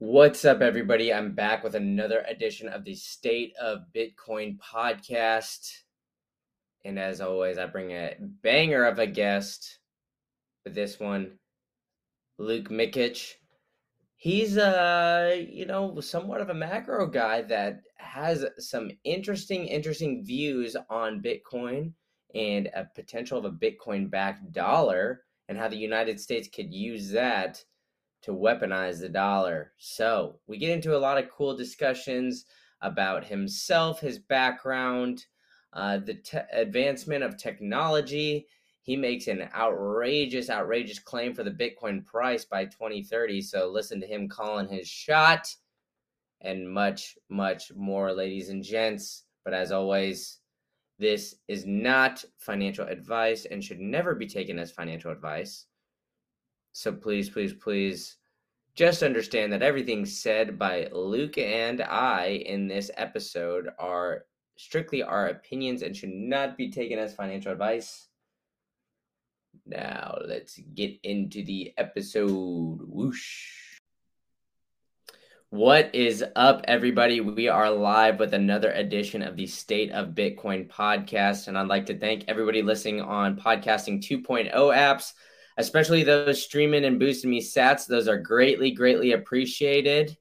[0.00, 1.12] What's up, everybody?
[1.12, 5.72] I'm back with another edition of the State of Bitcoin podcast.
[6.84, 9.80] And as always, I bring a banger of a guest
[10.62, 11.32] for this one,
[12.38, 13.32] Luke Mikic.
[14.14, 20.76] He's, uh, you know, somewhat of a macro guy that has some interesting, interesting views
[20.88, 21.92] on Bitcoin
[22.36, 27.10] and a potential of a Bitcoin backed dollar and how the United States could use
[27.10, 27.64] that
[28.22, 29.72] to weaponize the dollar.
[29.78, 32.44] So we get into a lot of cool discussions
[32.80, 35.26] about himself, his background,
[35.72, 38.46] uh, the te- advancement of technology.
[38.82, 43.42] He makes an outrageous, outrageous claim for the Bitcoin price by 2030.
[43.42, 45.54] So listen to him calling his shot
[46.40, 49.24] and much, much more, ladies and gents.
[49.44, 50.38] But as always,
[50.98, 55.66] this is not financial advice and should never be taken as financial advice.
[56.78, 58.18] So please, please, please
[58.76, 64.26] just understand that everything said by Luke and I in this episode are
[64.56, 68.06] strictly our opinions and should not be taken as financial advice.
[69.66, 72.78] Now, let's get into the episode.
[72.86, 73.80] Whoosh.
[75.50, 77.20] What is up, everybody?
[77.20, 81.48] We are live with another edition of the State of Bitcoin podcast.
[81.48, 85.14] And I'd like to thank everybody listening on Podcasting 2.0 apps,
[85.58, 87.86] especially those streaming and boosting me sats.
[87.86, 90.16] Those are greatly, greatly appreciated.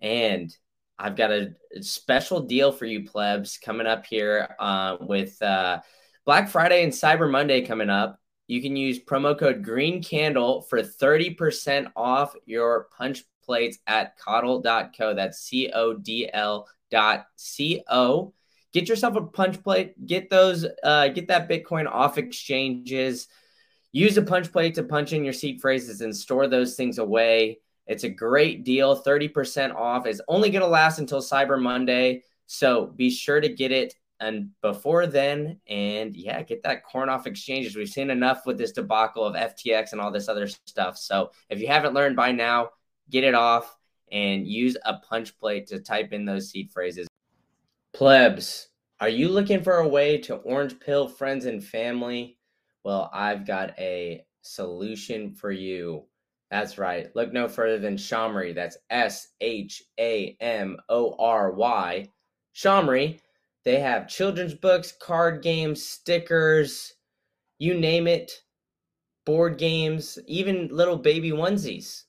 [0.00, 0.54] And
[0.98, 5.80] I've got a special deal for you plebs coming up here uh, with uh,
[6.24, 8.18] Black Friday and Cyber Monday coming up.
[8.48, 15.14] You can use promo code Green Candle for 30% off your punch plates at codl.co.
[15.14, 18.32] That's C O D L dot C O.
[18.72, 20.06] Get yourself a punch plate.
[20.06, 23.28] Get those, uh, get that Bitcoin off exchanges.
[23.92, 27.60] Use a punch plate to punch in your seed phrases and store those things away.
[27.86, 29.02] It's a great deal.
[29.02, 32.22] 30% off is only going to last until Cyber Monday.
[32.46, 37.28] So be sure to get it and before then and yeah get that corn off
[37.28, 41.30] exchanges we've seen enough with this debacle of ftx and all this other stuff so
[41.50, 42.68] if you haven't learned by now
[43.10, 43.76] get it off,
[44.10, 47.06] and use a punch plate to type in those seed phrases.
[47.92, 48.68] Plebs,
[49.00, 52.37] are you looking for a way to orange pill friends and family?
[52.88, 56.06] Well, I've got a solution for you.
[56.50, 57.14] That's right.
[57.14, 58.54] Look no further than Shamory.
[58.54, 62.08] That's S H A M O R Y.
[62.54, 63.20] Shamory.
[63.66, 66.94] They have children's books, card games, stickers,
[67.58, 68.32] you name it,
[69.26, 72.04] board games, even little baby onesies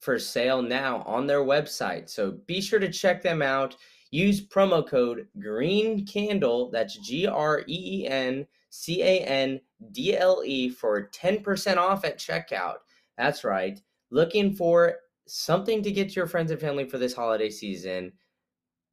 [0.00, 2.08] for sale now on their website.
[2.08, 3.76] So be sure to check them out.
[4.12, 9.60] Use promo code Green Candle, that's G R E E N C A N
[9.92, 12.76] D L E, for 10% off at checkout.
[13.16, 13.80] That's right.
[14.10, 14.96] Looking for
[15.26, 18.12] something to get to your friends and family for this holiday season?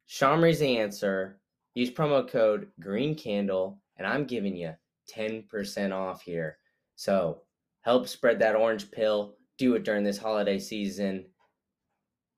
[0.08, 1.40] Shamory's the answer.
[1.74, 4.72] Use promo code Green Candle, and I'm giving you
[5.12, 6.58] 10% off here.
[6.96, 7.42] So
[7.82, 11.26] help spread that orange pill do it during this holiday season.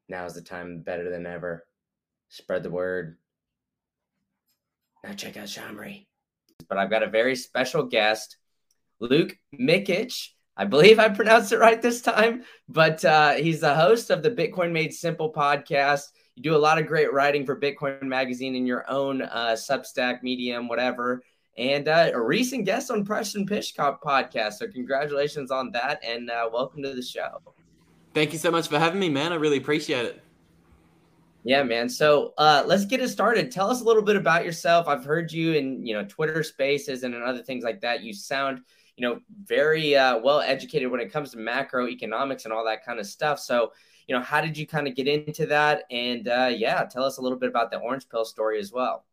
[0.08, 1.66] Now's the time better than ever.
[2.28, 3.18] Spread the word.
[5.04, 6.06] Now check out Shamory.
[6.68, 8.36] But I've got a very special guest,
[9.00, 10.30] Luke Mikic.
[10.56, 14.30] I believe I pronounced it right this time, but uh, he's the host of the
[14.30, 16.04] Bitcoin Made Simple podcast.
[16.34, 20.22] You do a lot of great writing for Bitcoin Magazine in your own uh, Substack,
[20.22, 21.22] Medium, whatever
[21.58, 24.54] and uh, a recent guest on Preston Pysh's podcast.
[24.54, 27.40] So congratulations on that, and uh, welcome to the show.
[28.14, 29.32] Thank you so much for having me, man.
[29.32, 30.25] I really appreciate it.
[31.46, 31.88] Yeah, man.
[31.88, 33.52] So uh, let's get it started.
[33.52, 34.88] Tell us a little bit about yourself.
[34.88, 38.02] I've heard you in you know Twitter Spaces and in other things like that.
[38.02, 38.62] You sound
[38.96, 42.98] you know very uh, well educated when it comes to macroeconomics and all that kind
[42.98, 43.38] of stuff.
[43.38, 43.70] So
[44.08, 45.84] you know, how did you kind of get into that?
[45.88, 49.04] And uh, yeah, tell us a little bit about the orange pill story as well.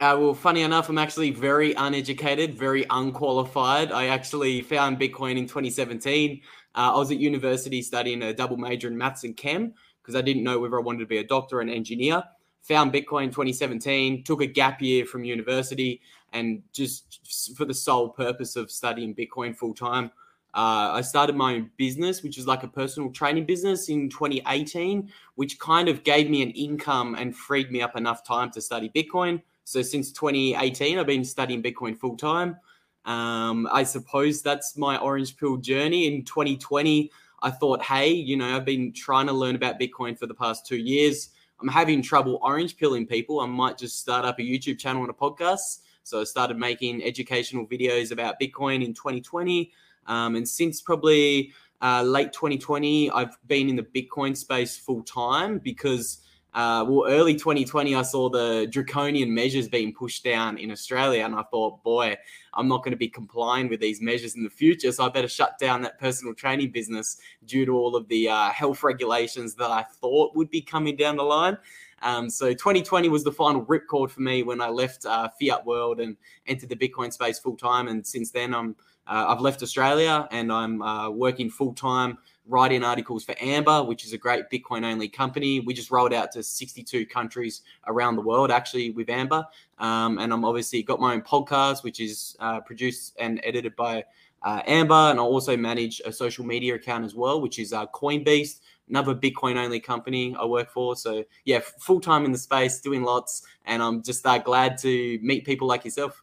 [0.00, 3.92] Uh, well, funny enough, I'm actually very uneducated, very unqualified.
[3.92, 6.40] I actually found Bitcoin in 2017.
[6.74, 10.20] Uh, I was at university studying a double major in maths and chem because I
[10.22, 12.22] didn't know whether I wanted to be a doctor or an engineer.
[12.62, 16.00] Found Bitcoin in 2017, took a gap year from university,
[16.32, 20.10] and just for the sole purpose of studying Bitcoin full time.
[20.52, 25.10] Uh, I started my own business, which is like a personal training business in 2018,
[25.36, 28.90] which kind of gave me an income and freed me up enough time to study
[28.94, 29.40] Bitcoin.
[29.64, 32.56] So since 2018, I've been studying Bitcoin full time.
[33.04, 36.06] Um, I suppose that's my orange pill journey.
[36.08, 37.10] In 2020,
[37.42, 40.66] I thought, hey, you know, I've been trying to learn about Bitcoin for the past
[40.66, 41.30] two years.
[41.60, 43.40] I'm having trouble orange pilling people.
[43.40, 45.80] I might just start up a YouTube channel and a podcast.
[46.02, 49.70] So I started making educational videos about Bitcoin in 2020.
[50.06, 51.52] Um, and since probably
[51.82, 56.18] uh, late 2020, I've been in the Bitcoin space full time because
[56.52, 61.34] uh, well, early 2020, I saw the draconian measures being pushed down in Australia, and
[61.34, 62.16] I thought, boy,
[62.54, 65.28] I'm not going to be complying with these measures in the future, so I better
[65.28, 69.70] shut down that personal training business due to all of the uh, health regulations that
[69.70, 71.56] I thought would be coming down the line.
[72.02, 76.00] Um, so 2020 was the final ripcord for me when I left uh, Fiat World
[76.00, 78.74] and entered the Bitcoin space full time, and since then I'm
[79.06, 82.18] uh, I've left Australia and I'm uh, working full time
[82.50, 85.60] writing articles for Amber, which is a great Bitcoin only company.
[85.60, 89.46] We just rolled out to 62 countries around the world actually with Amber.
[89.78, 94.04] Um, and I'm obviously got my own podcast, which is uh, produced and edited by
[94.42, 94.94] uh, Amber.
[94.94, 99.14] And I also manage a social media account as well, which is uh, Coinbeast, another
[99.14, 100.96] Bitcoin only company I work for.
[100.96, 103.46] So yeah, full time in the space, doing lots.
[103.64, 106.22] And I'm just uh, glad to meet people like yourself.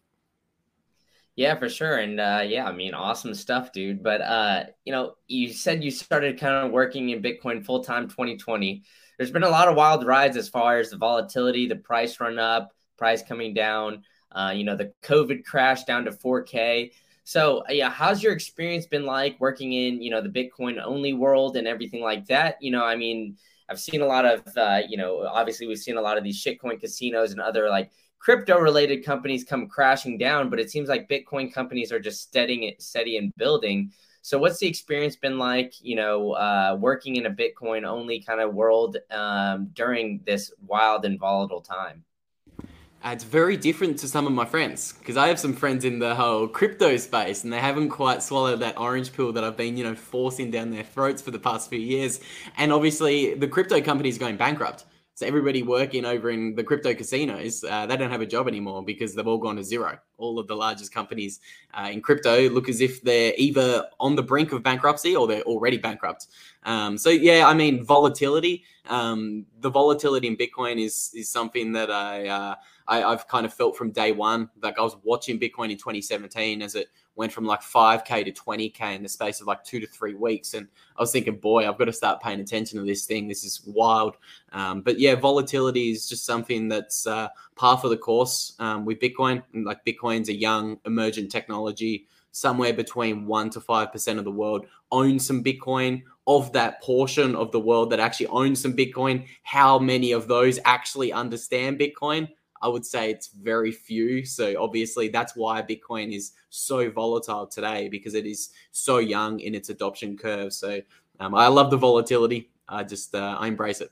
[1.37, 1.97] Yeah, for sure.
[1.99, 4.01] And uh, yeah, I mean, awesome stuff, dude.
[4.01, 8.09] But uh, you know, you said you started kind of working in Bitcoin full time
[8.09, 8.83] 2020.
[9.17, 12.39] There's been a lot of wild rides as far as the volatility, the price run
[12.39, 14.03] up, price coming down.
[14.31, 16.91] Uh, you know, the COVID crash down to 4K.
[17.23, 21.55] So yeah, how's your experience been like working in you know the Bitcoin only world
[21.55, 22.55] and everything like that?
[22.61, 23.37] You know, I mean,
[23.69, 26.43] I've seen a lot of uh, you know, obviously we've seen a lot of these
[26.43, 31.09] shitcoin casinos and other like crypto related companies come crashing down, but it seems like
[31.09, 33.91] Bitcoin companies are just steady, steady and building.
[34.21, 38.41] So, what's the experience been like, you know, uh, working in a Bitcoin only kind
[38.41, 42.03] of world um, during this wild and volatile time?
[43.05, 45.99] Uh, it's very different to some of my friends because I have some friends in
[45.99, 49.77] the whole crypto space and they haven't quite swallowed that orange pill that I've been,
[49.77, 52.19] you know, forcing down their throats for the past few years.
[52.57, 54.85] And obviously, the crypto companies going bankrupt.
[55.17, 58.83] So everybody working over in the crypto casinos, uh, they don't have a job anymore
[58.85, 59.97] because they've all gone to zero.
[60.19, 61.39] All of the largest companies
[61.73, 65.41] uh, in crypto look as if they're either on the brink of bankruptcy or they're
[65.41, 66.27] already bankrupt.
[66.65, 68.63] Um, so yeah, I mean volatility.
[68.85, 72.55] Um, the volatility in Bitcoin is is something that I, uh,
[72.87, 74.51] I I've kind of felt from day one.
[74.61, 78.95] Like I was watching Bitcoin in 2017 as it went from like 5k to 20k
[78.95, 80.53] in the space of like two to three weeks.
[80.53, 83.27] And i was thinking boy i've got to start paying attention to this thing.
[83.27, 84.15] This is wild.
[84.53, 88.99] Um, but yeah volatility is just something that's uh, par for the course um, with
[88.99, 89.43] bitcoin.
[89.53, 92.07] Like bitcoin's a young emergent technology.
[92.31, 96.03] Somewhere between 1 to 5% of the world owns some bitcoin.
[96.27, 100.59] Of that portion of the world that actually owns some bitcoin how many of those
[100.65, 102.27] actually understand bitcoin
[102.61, 104.25] I would say it's very few.
[104.25, 109.55] So obviously that's why Bitcoin is so volatile today because it is so young in
[109.55, 110.53] its adoption curve.
[110.53, 110.81] So
[111.19, 112.51] um, I love the volatility.
[112.67, 113.91] I just uh, I embrace it.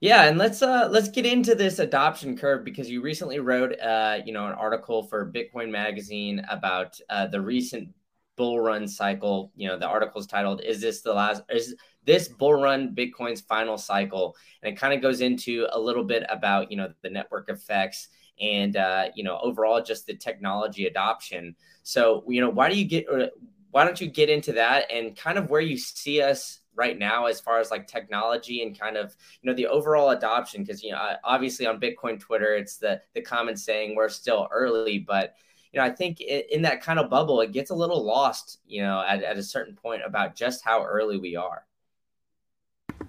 [0.00, 4.18] Yeah, and let's uh let's get into this adoption curve because you recently wrote uh
[4.26, 7.88] you know an article for Bitcoin magazine about uh, the recent
[8.36, 9.52] bull run cycle.
[9.56, 11.42] You know, the article is titled "Is this the last?
[11.50, 16.04] Is this bull run Bitcoin's final cycle?" And it kind of goes into a little
[16.04, 18.08] bit about you know the network effects
[18.40, 21.56] and uh, you know overall just the technology adoption.
[21.82, 23.06] So you know, why do you get?
[23.70, 27.26] Why don't you get into that and kind of where you see us right now
[27.26, 30.90] as far as like technology and kind of you know the overall adoption because you
[30.90, 35.34] know obviously on bitcoin twitter it's the the common saying we're still early but
[35.74, 38.80] you know, I think in that kind of bubble, it gets a little lost, you
[38.80, 41.64] know, at, at a certain point about just how early we are.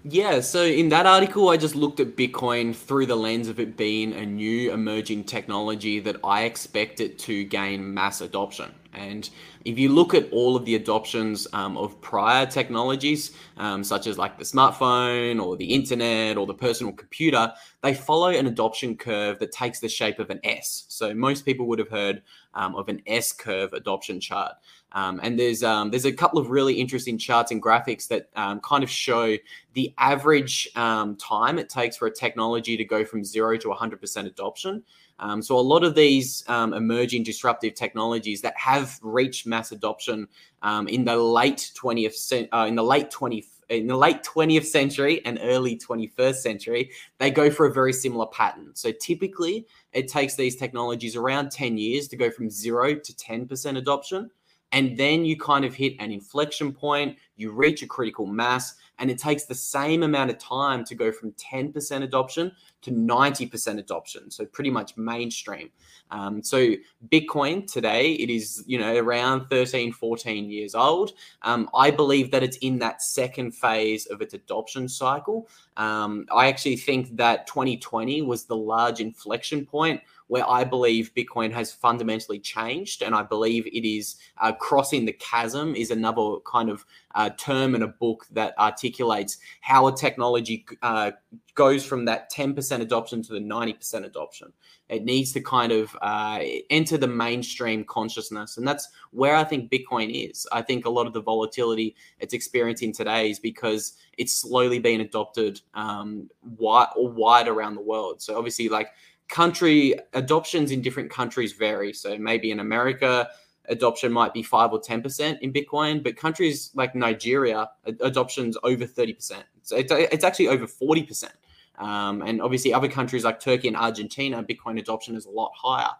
[0.03, 3.77] Yeah, so in that article, I just looked at Bitcoin through the lens of it
[3.77, 8.73] being a new emerging technology that I expect it to gain mass adoption.
[8.95, 9.29] And
[9.65, 14.17] if you look at all of the adoptions um, of prior technologies, um, such as
[14.17, 19.39] like the smartphone or the internet or the personal computer, they follow an adoption curve
[19.39, 20.85] that takes the shape of an S.
[20.87, 22.21] So most people would have heard
[22.53, 24.53] um, of an S curve adoption chart.
[24.91, 28.61] Um, and there's um, there's a couple of really interesting charts and graphics that um,
[28.61, 29.35] kind of show
[29.73, 34.83] the average time it takes for a technology to go from zero to 100% adoption.
[35.19, 40.27] Um, so a lot of these um, emerging disruptive technologies that have reached mass adoption
[40.61, 45.25] um, in the late 20th uh, in the late 20th in the late 20th century
[45.25, 48.71] and early 21st century, they go for a very similar pattern.
[48.73, 53.77] So typically, it takes these technologies around 10 years to go from zero to 10%
[53.77, 54.29] adoption.
[54.71, 59.09] And then you kind of hit an inflection point, you reach a critical mass, and
[59.09, 62.51] it takes the same amount of time to go from 10% adoption
[62.85, 64.31] to 90% adoption.
[64.31, 65.71] So pretty much mainstream.
[66.11, 66.73] Um, so
[67.09, 71.13] Bitcoin today, it is, you know, around 13, 14 years old.
[71.41, 75.49] Um, I believe that it's in that second phase of its adoption cycle.
[75.77, 81.51] Um, I actually think that 2020 was the large inflection point where I believe Bitcoin
[81.51, 86.69] has fundamentally changed, and I believe it is uh, crossing the chasm is another kind
[86.69, 91.11] of uh, term in a book that articulates how a technology uh,
[91.55, 94.51] goes from that 10% adoption to the 90% adoption.
[94.89, 96.39] It needs to kind of uh,
[96.69, 98.57] enter the mainstream consciousness.
[98.57, 100.45] And that's where I think Bitcoin is.
[100.51, 105.01] I think a lot of the volatility it's experiencing today is because it's slowly being
[105.01, 108.21] adopted um, wide or wide around the world.
[108.21, 108.89] So obviously, like
[109.29, 111.93] country adoptions in different countries vary.
[111.93, 113.29] So maybe in America,
[113.67, 119.43] adoption might be five or 10% in Bitcoin, but countries like Nigeria, adoption's over 30%.
[119.63, 121.29] So it's, it's actually over 40%.
[121.77, 125.91] Um, and obviously, other countries like Turkey and Argentina, Bitcoin adoption is a lot higher.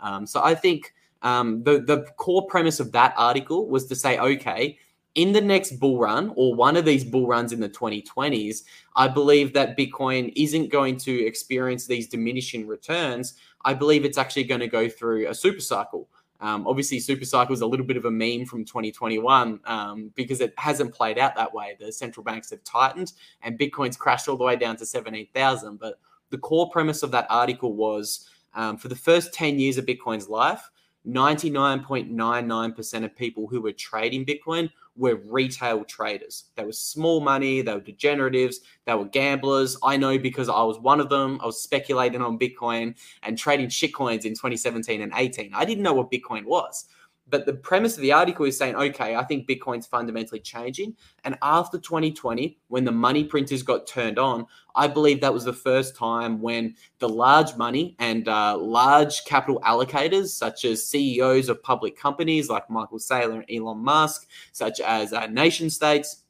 [0.00, 4.18] Um, so I think um, the, the core premise of that article was to say,
[4.18, 4.78] okay,
[5.14, 8.62] in the next bull run or one of these bull runs in the 2020s,
[8.96, 13.34] I believe that Bitcoin isn't going to experience these diminishing returns.
[13.64, 16.08] I believe it's actually going to go through a super cycle.
[16.40, 20.40] Um, obviously, super cycle is a little bit of a meme from 2021 um, because
[20.40, 21.76] it hasn't played out that way.
[21.78, 25.78] The central banks have tightened and Bitcoin's crashed all the way down to 17,000.
[25.78, 26.00] But
[26.30, 30.28] the core premise of that article was um, for the first 10 years of Bitcoin's
[30.28, 30.68] life,
[31.06, 36.44] 99.99% of people who were trading Bitcoin were retail traders.
[36.56, 38.56] They were small money, they were degeneratives,
[38.86, 39.76] they were gamblers.
[39.82, 41.38] I know because I was one of them.
[41.42, 45.52] I was speculating on Bitcoin and trading shitcoins in 2017 and 18.
[45.54, 46.86] I didn't know what Bitcoin was.
[47.32, 50.94] But the premise of the article is saying, okay, I think Bitcoin's fundamentally changing.
[51.24, 54.44] And after 2020, when the money printers got turned on,
[54.76, 59.62] I believe that was the first time when the large money and uh, large capital
[59.62, 65.14] allocators, such as CEOs of public companies like Michael Saylor and Elon Musk, such as
[65.14, 66.24] uh, nation states,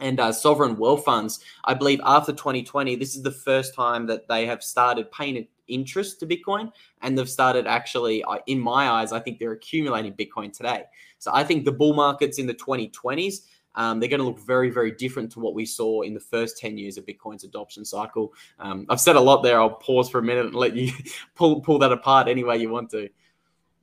[0.00, 1.40] and uh, sovereign wealth funds.
[1.64, 5.36] I believe after 2020, this is the first time that they have started paying
[5.68, 6.70] interest to Bitcoin,
[7.02, 10.84] and they've started actually, in my eyes, I think they're accumulating Bitcoin today.
[11.18, 13.46] So I think the bull markets in the 2020s.
[13.74, 16.58] Um, they're going to look very, very different to what we saw in the first
[16.58, 18.34] 10 years of Bitcoin's adoption cycle.
[18.58, 19.58] Um, I've said a lot there.
[19.58, 20.92] I'll pause for a minute and let you
[21.34, 23.08] pull, pull that apart any way you want to.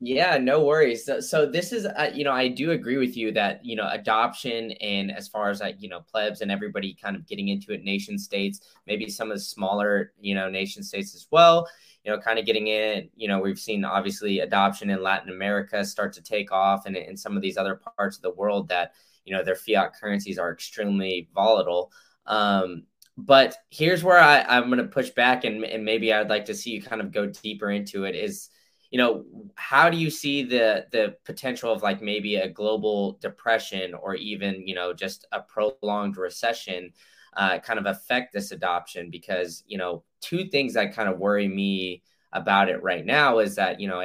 [0.02, 1.04] Yeah, no worries.
[1.28, 4.72] So, this is, uh, you know, I do agree with you that, you know, adoption
[4.72, 7.84] and as far as like, you know, plebs and everybody kind of getting into it,
[7.84, 11.68] nation states, maybe some of the smaller, you know, nation states as well,
[12.02, 15.84] you know, kind of getting in, you know, we've seen obviously adoption in Latin America
[15.84, 18.92] start to take off and in some of these other parts of the world that,
[19.26, 21.92] you know, their fiat currencies are extremely volatile.
[22.24, 22.84] Um,
[23.18, 26.54] but here's where I, I'm going to push back and, and maybe I'd like to
[26.54, 28.48] see you kind of go deeper into it is,
[28.90, 33.94] you know how do you see the the potential of like maybe a global depression
[33.94, 36.92] or even you know just a prolonged recession
[37.36, 39.10] uh, kind of affect this adoption?
[39.10, 43.56] Because you know two things that kind of worry me about it right now is
[43.56, 44.02] that you know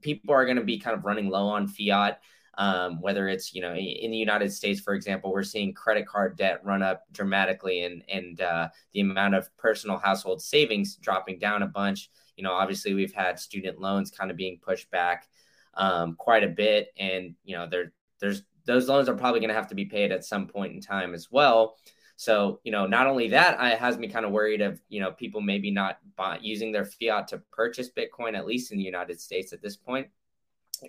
[0.00, 2.20] people are going to be kind of running low on fiat
[2.58, 6.36] um, whether it's you know in the United States, for example, we're seeing credit card
[6.36, 11.62] debt run up dramatically, and and uh, the amount of personal household savings dropping down
[11.62, 15.28] a bunch you know, obviously we've had student loans kind of being pushed back
[15.74, 19.54] um, quite a bit, and you know, there there's those loans are probably going to
[19.54, 21.76] have to be paid at some point in time as well.
[22.16, 25.12] So, you know, not only that, it has me kind of worried of, you know,
[25.12, 29.20] people maybe not buy, using their fiat to purchase Bitcoin, at least in the United
[29.20, 30.08] States at this point.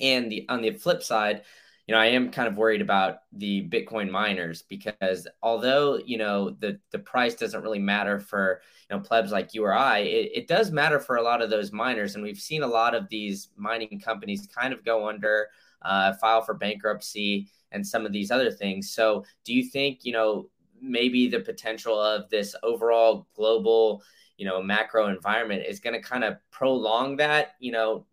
[0.02, 1.44] And the on the flip side,
[1.90, 6.52] you know, I am kind of worried about the Bitcoin miners because although, you know,
[6.52, 10.32] the, the price doesn't really matter for, you know, plebs like you or I, it,
[10.36, 12.14] it does matter for a lot of those miners.
[12.14, 15.48] And we've seen a lot of these mining companies kind of go under,
[15.82, 18.92] uh, file for bankruptcy and some of these other things.
[18.92, 20.48] So do you think, you know,
[20.80, 24.04] maybe the potential of this overall global,
[24.38, 28.06] you know, macro environment is going to kind of prolong that, you know,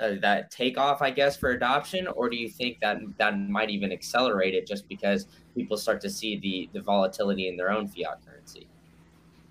[0.00, 3.92] uh, that takeoff, I guess, for adoption, or do you think that that might even
[3.92, 8.24] accelerate it just because people start to see the the volatility in their own fiat
[8.24, 8.66] currency?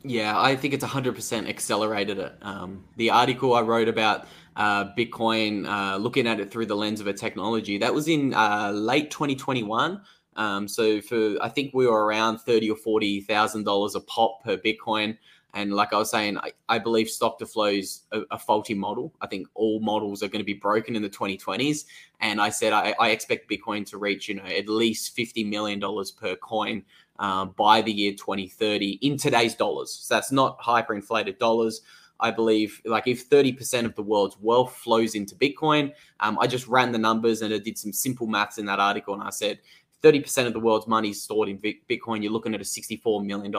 [0.03, 2.33] Yeah, I think it's 100% accelerated it.
[2.41, 7.01] Um, the article I wrote about uh, Bitcoin, uh, looking at it through the lens
[7.01, 10.01] of a technology, that was in uh, late 2021.
[10.35, 14.41] Um, so for I think we were around thirty or forty thousand dollars a pop
[14.43, 15.17] per Bitcoin.
[15.53, 18.75] And like I was saying, I, I believe stock to flow is a, a, faulty
[18.75, 19.13] model.
[19.21, 21.85] I think all models are going to be broken in the 2020s.
[22.21, 25.81] And I said I, I expect Bitcoin to reach, you know, at least $50 million
[26.19, 26.83] per coin
[27.17, 29.91] uh, by the year 2030 in today's dollars.
[29.91, 31.81] So that's not hyperinflated dollars.
[32.19, 36.67] I believe like if 30% of the world's wealth flows into Bitcoin, um, I just
[36.67, 39.59] ran the numbers and I did some simple maths in that article and I said
[40.01, 42.23] 30% of the world's money is stored in Bitcoin.
[42.23, 43.53] You're looking at a $64 million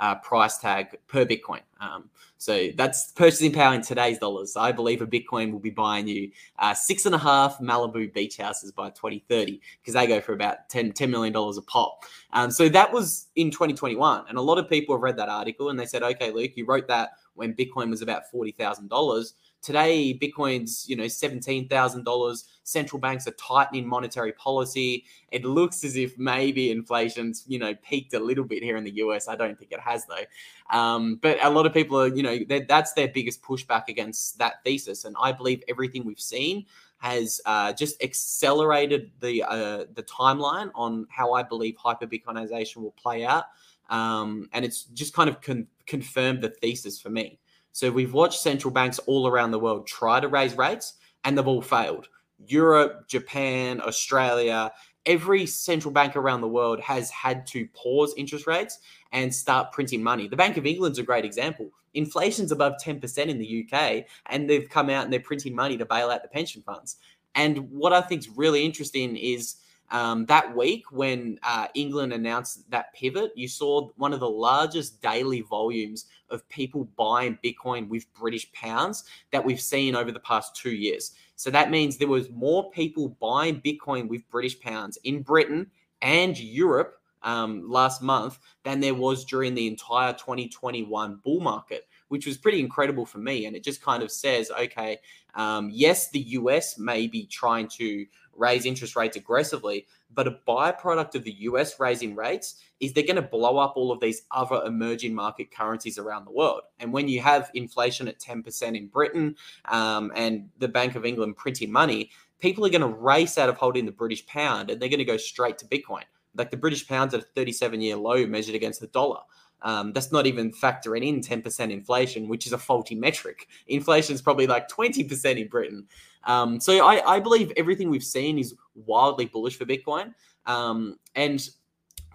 [0.00, 1.60] uh, price tag per Bitcoin.
[1.80, 4.56] Um, so that's purchasing power in today's dollars.
[4.56, 8.36] I believe a Bitcoin will be buying you uh, six and a half Malibu beach
[8.36, 12.02] houses by 2030 because they go for about 10, $10 million a pop.
[12.32, 14.24] Um, so that was in 2021.
[14.28, 16.66] And a lot of people have read that article and they said, okay, Luke, you
[16.66, 19.32] wrote that when Bitcoin was about $40,000.
[19.66, 22.44] Today, Bitcoin's, you know, $17,000.
[22.62, 25.04] Central banks are tightening monetary policy.
[25.32, 28.94] It looks as if maybe inflation's, you know, peaked a little bit here in the
[28.98, 29.26] US.
[29.26, 30.76] I don't think it has though.
[30.78, 34.62] Um, but a lot of people are, you know, that's their biggest pushback against that
[34.62, 35.04] thesis.
[35.04, 36.66] And I believe everything we've seen
[36.98, 43.24] has uh, just accelerated the uh, the timeline on how I believe hyperbitcoinization will play
[43.24, 43.46] out,
[43.90, 47.40] um, and it's just kind of con- confirmed the thesis for me.
[47.76, 51.46] So we've watched central banks all around the world try to raise rates and they've
[51.46, 52.08] all failed.
[52.46, 54.72] Europe, Japan, Australia,
[55.04, 58.78] every central bank around the world has had to pause interest rates
[59.12, 60.26] and start printing money.
[60.26, 61.70] The Bank of England's a great example.
[61.92, 65.84] Inflation's above 10% in the UK, and they've come out and they're printing money to
[65.84, 66.96] bail out the pension funds.
[67.34, 69.56] And what I think is really interesting is
[69.90, 75.00] um, that week, when uh, England announced that pivot, you saw one of the largest
[75.00, 80.56] daily volumes of people buying Bitcoin with British pounds that we've seen over the past
[80.56, 81.12] two years.
[81.36, 85.70] So that means there was more people buying Bitcoin with British pounds in Britain
[86.02, 92.26] and Europe um, last month than there was during the entire 2021 bull market which
[92.26, 93.46] was pretty incredible for me.
[93.46, 94.98] And it just kind of says, okay,
[95.34, 99.86] um, yes, the US may be trying to raise interest rates aggressively.
[100.12, 103.92] But a byproduct of the US raising rates is they're going to blow up all
[103.92, 106.62] of these other emerging market currencies around the world.
[106.78, 111.36] And when you have inflation at 10% in Britain um, and the Bank of England
[111.36, 114.88] printing money, people are going to race out of holding the British pound and they're
[114.88, 116.04] going to go straight to Bitcoin.
[116.36, 119.20] Like the British pound's at a 37 year low measured against the dollar.
[119.62, 123.48] Um, that's not even factoring in 10% inflation, which is a faulty metric.
[123.66, 125.86] Inflation is probably like 20% in Britain.
[126.26, 130.12] Um, so I, I, believe everything we've seen is wildly bullish for Bitcoin.
[130.44, 131.48] Um, and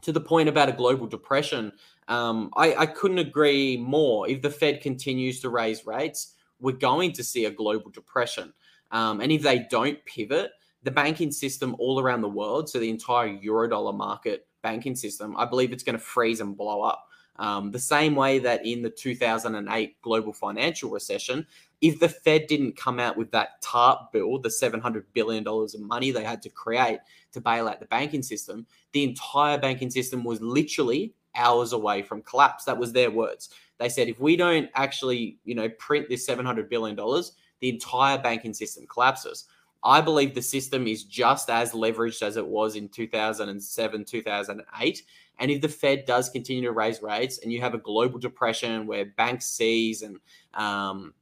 [0.02, 1.72] to the point about a global depression,
[2.10, 4.28] um, I, I couldn't agree more.
[4.28, 8.54] If the Fed continues to raise rates, we're going to see a global depression.
[8.92, 10.52] Um, and if they don't pivot,
[10.84, 15.46] the banking system all around the world, so the entire Eurodollar market banking system, I
[15.46, 17.08] believe it's going to freeze and blow up.
[17.42, 21.48] Um, the same way that in the 2008 global financial recession,
[21.82, 26.12] if the Fed didn't come out with that TARP bill, the $700 billion of money
[26.12, 27.00] they had to create
[27.32, 32.22] to bail out the banking system, the entire banking system was literally hours away from
[32.22, 32.66] collapse.
[32.66, 33.50] That was their words.
[33.80, 38.54] They said, if we don't actually, you know, print this $700 billion, the entire banking
[38.54, 39.48] system collapses.
[39.84, 45.04] I believe the system is just as leveraged as it was in 2007, 2008.
[45.42, 48.88] And if the Fed does continue to raise rates and you have a global depression
[48.88, 50.18] where banks seize and
[50.54, 51.14] um,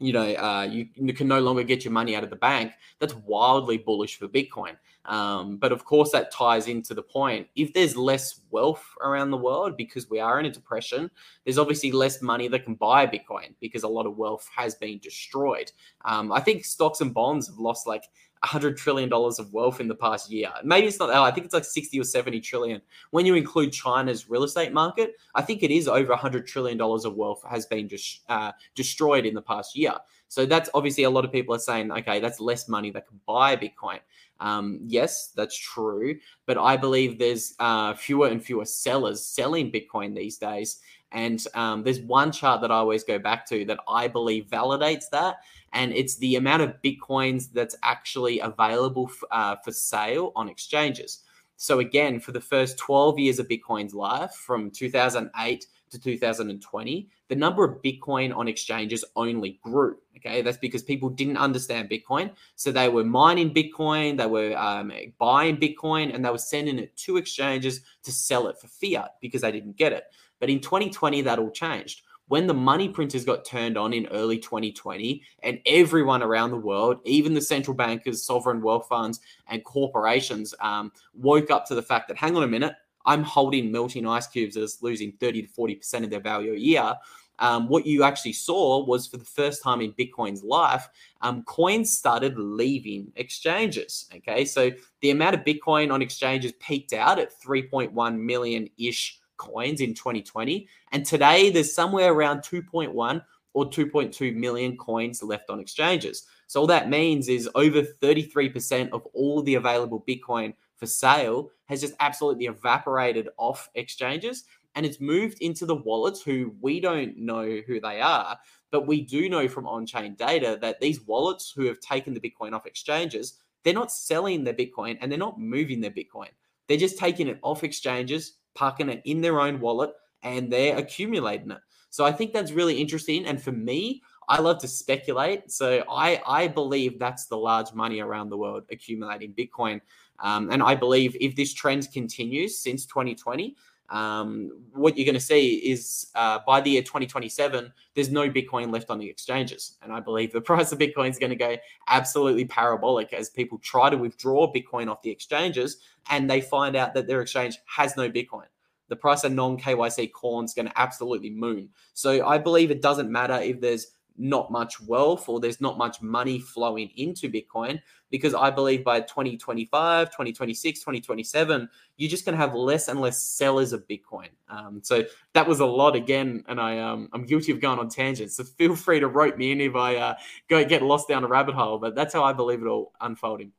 [0.00, 2.72] you know, uh, you, you, can no longer get your money out of the bank.
[2.98, 4.76] That's wildly bullish for Bitcoin.
[5.04, 7.48] Um, but of course, that ties into the point.
[7.54, 11.10] If there's less wealth around the world because we are in a depression,
[11.44, 14.98] there's obviously less money that can buy Bitcoin because a lot of wealth has been
[14.98, 15.70] destroyed.
[16.04, 18.04] Um, I think stocks and bonds have lost like
[18.42, 20.50] hundred trillion dollars of wealth in the past year.
[20.64, 21.16] Maybe it's not that.
[21.16, 22.80] I think it's like sixty or seventy trillion.
[23.10, 27.04] When you include China's real estate market, I think it is over hundred trillion dollars
[27.04, 29.94] of wealth has been just uh, destroyed in the past year.
[30.28, 33.20] So that's obviously a lot of people are saying, okay, that's less money that can
[33.26, 33.98] buy Bitcoin.
[34.38, 40.14] Um, yes, that's true, but I believe there's uh, fewer and fewer sellers selling Bitcoin
[40.14, 40.80] these days.
[41.12, 45.10] And um, there's one chart that I always go back to that I believe validates
[45.10, 45.36] that,
[45.72, 51.22] and it's the amount of bitcoins that's actually available f- uh, for sale on exchanges.
[51.56, 57.36] So again, for the first 12 years of Bitcoin's life, from 2008 to 2020, the
[57.36, 59.98] number of Bitcoin on exchanges only grew.
[60.16, 64.90] Okay, that's because people didn't understand Bitcoin, so they were mining Bitcoin, they were um,
[65.18, 69.42] buying Bitcoin, and they were sending it to exchanges to sell it for fiat because
[69.42, 70.04] they didn't get it.
[70.40, 74.38] But in 2020, that all changed when the money printers got turned on in early
[74.38, 80.54] 2020 and everyone around the world, even the central bankers, sovereign wealth funds, and corporations,
[80.60, 82.72] um, woke up to the fact that, hang on a minute,
[83.04, 86.94] I'm holding melting ice cubes as losing 30 to 40% of their value a year.
[87.40, 90.88] Um, what you actually saw was for the first time in Bitcoin's life,
[91.22, 94.08] um, coins started leaving exchanges.
[94.14, 99.80] Okay, so the amount of Bitcoin on exchanges peaked out at 3.1 million ish coins
[99.80, 100.68] in 2020.
[100.92, 103.24] And today there's somewhere around 2.1
[103.54, 106.26] or 2.2 million coins left on exchanges.
[106.46, 111.80] So all that means is over 33% of all the available Bitcoin for sale has
[111.80, 117.60] just absolutely evaporated off exchanges and it's moved into the wallets who we don't know
[117.66, 118.38] who they are,
[118.70, 122.52] but we do know from on-chain data that these wallets who have taken the Bitcoin
[122.52, 126.28] off exchanges, they're not selling their Bitcoin and they're not moving their Bitcoin.
[126.68, 131.50] They're just taking it off exchanges, parking it in their own wallet, and they're accumulating
[131.50, 131.60] it.
[131.90, 133.26] So I think that's really interesting.
[133.26, 135.50] And for me, I love to speculate.
[135.50, 139.80] So I, I believe that's the large money around the world accumulating Bitcoin.
[140.20, 143.56] Um, and I believe if this trend continues since 2020,
[143.90, 148.72] um, what you're going to see is uh, by the year 2027, there's no Bitcoin
[148.72, 149.76] left on the exchanges.
[149.82, 151.56] And I believe the price of Bitcoin is going to go
[151.88, 155.78] absolutely parabolic as people try to withdraw Bitcoin off the exchanges
[156.10, 158.46] and they find out that their exchange has no Bitcoin.
[158.88, 161.68] The price of non KYC corn is going to absolutely moon.
[161.94, 163.86] So I believe it doesn't matter if there's
[164.20, 167.80] not much wealth or there's not much money flowing into Bitcoin
[168.10, 173.22] because I believe by 2025, 2026, 2027, you're just going to have less and less
[173.22, 174.28] sellers of Bitcoin.
[174.48, 177.88] Um, so that was a lot again, and I um, I'm guilty of going on
[177.88, 178.36] tangents.
[178.36, 180.14] So feel free to rope me in if I uh,
[180.48, 181.78] go get lost down a rabbit hole.
[181.78, 183.52] But that's how I believe it all unfolding.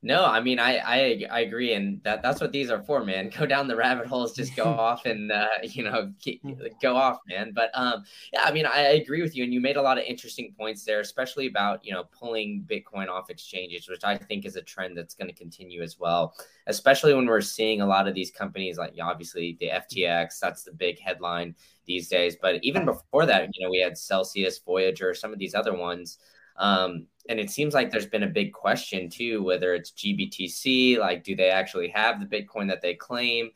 [0.00, 3.30] No, I mean I, I I agree, and that that's what these are for, man.
[3.36, 6.40] Go down the rabbit holes, just go off and uh, you know keep,
[6.80, 7.50] go off, man.
[7.52, 10.04] But um, yeah, I mean I agree with you, and you made a lot of
[10.04, 14.54] interesting points there, especially about you know pulling Bitcoin off exchanges, which I think is
[14.54, 16.32] a trend that's going to continue as well.
[16.68, 20.72] Especially when we're seeing a lot of these companies, like obviously the FTX, that's the
[20.72, 21.56] big headline
[21.86, 22.36] these days.
[22.40, 26.18] But even before that, you know, we had Celsius, Voyager, some of these other ones.
[26.56, 31.22] Um, and it seems like there's been a big question too, whether it's GBTC, like,
[31.24, 33.50] do they actually have the Bitcoin that they claim?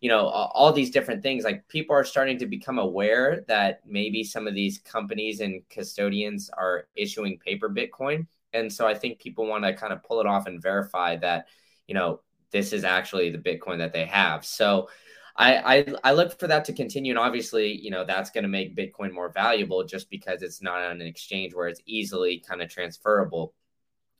[0.00, 1.44] You know, all these different things.
[1.44, 6.50] Like, people are starting to become aware that maybe some of these companies and custodians
[6.56, 8.26] are issuing paper Bitcoin.
[8.52, 11.48] And so I think people want to kind of pull it off and verify that,
[11.86, 14.44] you know, this is actually the Bitcoin that they have.
[14.44, 14.88] So,
[15.38, 18.48] I, I, I look for that to continue, and obviously, you know, that's going to
[18.48, 22.60] make Bitcoin more valuable just because it's not on an exchange where it's easily kind
[22.60, 23.54] of transferable.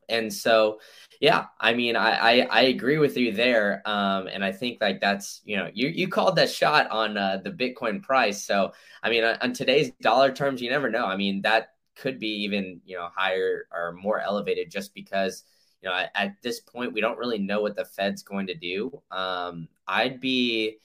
[0.09, 0.81] And so,
[1.20, 5.00] yeah, I mean, I, I, I agree with you there, um, and I think like
[5.00, 8.42] that's you know, you you called that shot on uh, the Bitcoin price.
[8.44, 11.04] So, I mean, on, on today's dollar terms, you never know.
[11.04, 15.42] I mean, that could be even you know higher or more elevated just because
[15.83, 18.54] you know at, at this point we don't really know what the Fed's going to
[18.54, 19.02] do.
[19.11, 20.78] Um, I'd be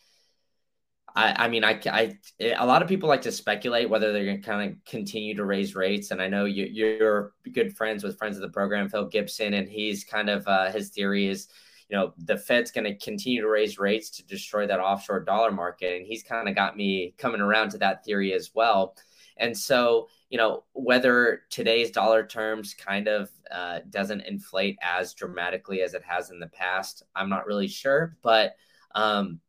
[1.16, 2.18] I, I mean, I, I,
[2.58, 5.46] a lot of people like to speculate whether they're going to kind of continue to
[5.46, 6.12] raise rates.
[6.12, 9.70] And I know you, you're good friends with friends of the program, Phil Gibson, and
[9.70, 11.50] he's kind of uh, his theory is,
[11.90, 15.52] you know, the Fed's going to continue to raise rates to destroy that offshore dollar
[15.52, 15.96] market.
[15.96, 18.96] And he's kind of got me coming around to that theory as well.
[19.38, 25.82] And so, you know, whether today's dollar terms kind of uh, doesn't inflate as dramatically
[25.82, 28.18] as it has in the past, I'm not really sure.
[28.24, 28.56] But,
[28.96, 29.40] um,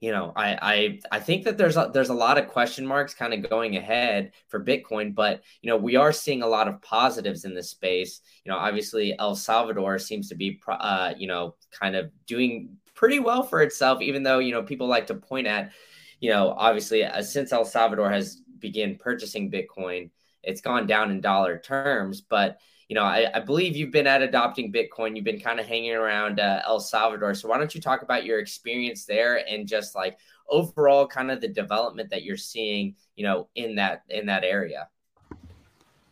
[0.00, 3.12] you know, I I I think that there's a, there's a lot of question marks
[3.12, 6.80] kind of going ahead for Bitcoin, but you know, we are seeing a lot of
[6.80, 8.22] positives in this space.
[8.44, 13.18] You know, obviously El Salvador seems to be uh, you know, kind of doing pretty
[13.18, 15.72] well for itself even though, you know, people like to point at,
[16.18, 20.10] you know, obviously uh, since El Salvador has begun purchasing Bitcoin,
[20.42, 24.20] it's gone down in dollar terms, but you know, I, I, believe you've been at
[24.20, 25.14] adopting Bitcoin.
[25.14, 27.34] You've been kind of hanging around uh, El Salvador.
[27.34, 31.40] So why don't you talk about your experience there and just like overall kind of
[31.40, 34.88] the development that you're seeing, you know, in that in that area?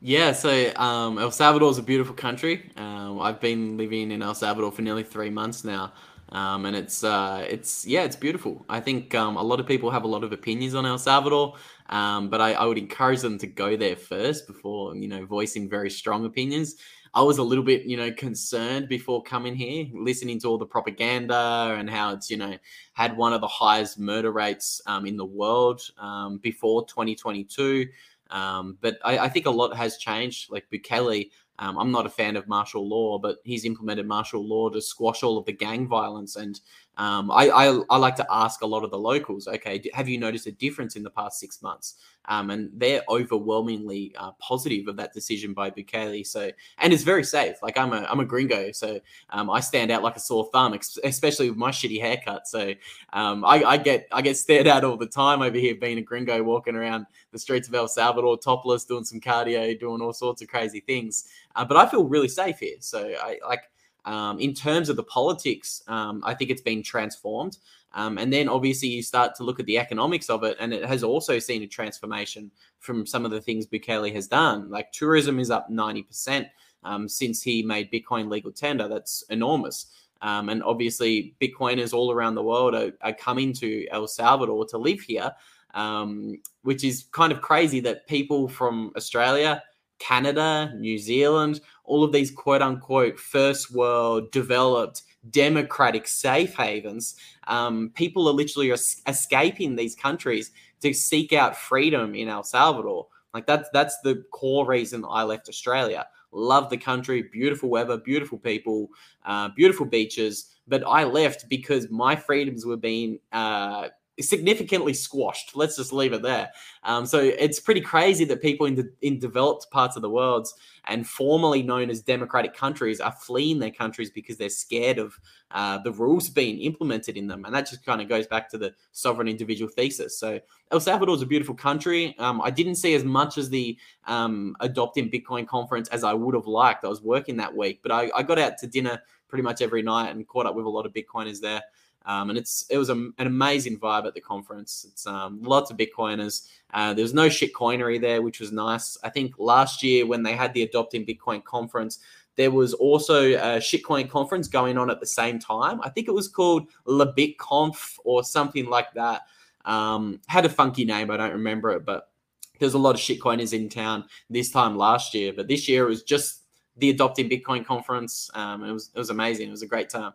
[0.01, 2.71] Yeah, so um, El Salvador is a beautiful country.
[2.77, 5.93] Um, I've been living in El Salvador for nearly three months now.
[6.31, 8.65] Um, and it's uh, it's yeah, it's beautiful.
[8.69, 11.57] I think um, a lot of people have a lot of opinions on El Salvador,
[11.89, 15.69] um, but I, I, would encourage them to go there first before you know voicing
[15.69, 16.77] very strong opinions.
[17.15, 20.67] I was a little bit you know concerned before coming here, listening to all the
[20.67, 22.57] propaganda and how it's you know
[22.93, 27.87] had one of the highest murder rates um, in the world um, before 2022.
[28.31, 30.51] Um, but I, I, think a lot has changed.
[30.51, 34.69] Like Bukele Um, I'm not a fan of martial law, but he's implemented martial law
[34.69, 36.37] to squash all of the gang violence.
[36.37, 36.61] And
[36.99, 40.19] um, I, I, I, like to ask a lot of the locals, okay, have you
[40.19, 41.95] noticed a difference in the past six months?
[42.25, 46.27] Um, and they're overwhelmingly uh, positive of that decision by Bukele.
[46.27, 47.63] So, and it's very safe.
[47.63, 48.99] Like I'm a, I'm a gringo, so
[49.31, 52.49] um, I stand out like a sore thumb, especially with my shitty haircut.
[52.49, 52.75] So
[53.13, 56.03] um, I, I, get, I get stared at all the time over here, being a
[56.03, 60.43] gringo, walking around the streets of El Salvador, topless, doing some cardio, doing all sorts
[60.43, 61.29] of crazy things.
[61.55, 62.77] Uh, but I feel really safe here.
[62.81, 63.63] So I like
[64.09, 67.59] um, in terms of the politics, um, I think it's been transformed.
[67.93, 70.85] Um, and then obviously you start to look at the economics of it, and it
[70.87, 74.71] has also seen a transformation from some of the things Bukele has done.
[74.71, 76.49] Like tourism is up 90%
[76.85, 78.89] um, since he made Bitcoin legal tender.
[78.89, 79.87] That's enormous.
[80.23, 84.79] Um, and obviously, Bitcoiners all around the world are, are coming to El Salvador to
[84.79, 85.31] live here,
[85.75, 89.63] um, which is kind of crazy that people from Australia,
[89.99, 97.91] Canada, New Zealand, all of these quote unquote first world developed democratic safe havens, um,
[97.95, 103.07] people are literally es- escaping these countries to seek out freedom in El Salvador.
[103.35, 106.07] Like that's that's the core reason I left Australia.
[106.31, 108.91] Love the country, beautiful weather, beautiful people,
[109.25, 110.57] uh, beautiful beaches.
[110.67, 113.89] But I left because my freedoms were being uh,
[114.21, 115.57] significantly squashed.
[115.57, 116.51] Let's just leave it there.
[116.83, 120.49] Um, so it's pretty crazy that people in the in developed parts of the world
[120.87, 125.19] and formerly known as democratic countries are fleeing their countries because they're scared of
[125.51, 128.59] uh, the rules being implemented in them, and that just kind of goes back to
[128.59, 130.19] the sovereign individual thesis.
[130.19, 132.15] So El Salvador is a beautiful country.
[132.19, 136.35] Um, I didn't see as much as the um, adopting Bitcoin conference as I would
[136.35, 136.85] have liked.
[136.85, 139.83] I was working that week, but I, I got out to dinner pretty much every
[139.83, 141.63] night and caught up with a lot of Bitcoiners there.
[142.09, 144.87] Um, and it's it was a, an amazing vibe at the conference.
[144.89, 146.49] It's um, lots of Bitcoiners.
[146.73, 148.97] Uh, there was no shit coinery there, which was nice.
[149.05, 151.99] I think last year when they had the Adopting Bitcoin conference,
[152.37, 155.83] there was also a shitcoin conference going on at the same time.
[155.83, 159.27] I think it was called La BitConf or something like that.
[159.67, 162.11] Um, had a funky name, I don't remember it, but
[162.59, 165.35] there's a lot of shitcoiners in town this time last year.
[165.37, 166.45] But this year it was just
[166.79, 168.31] the Adopting Bitcoin conference.
[168.33, 169.49] Um, it was it was amazing.
[169.49, 170.15] It was a great time.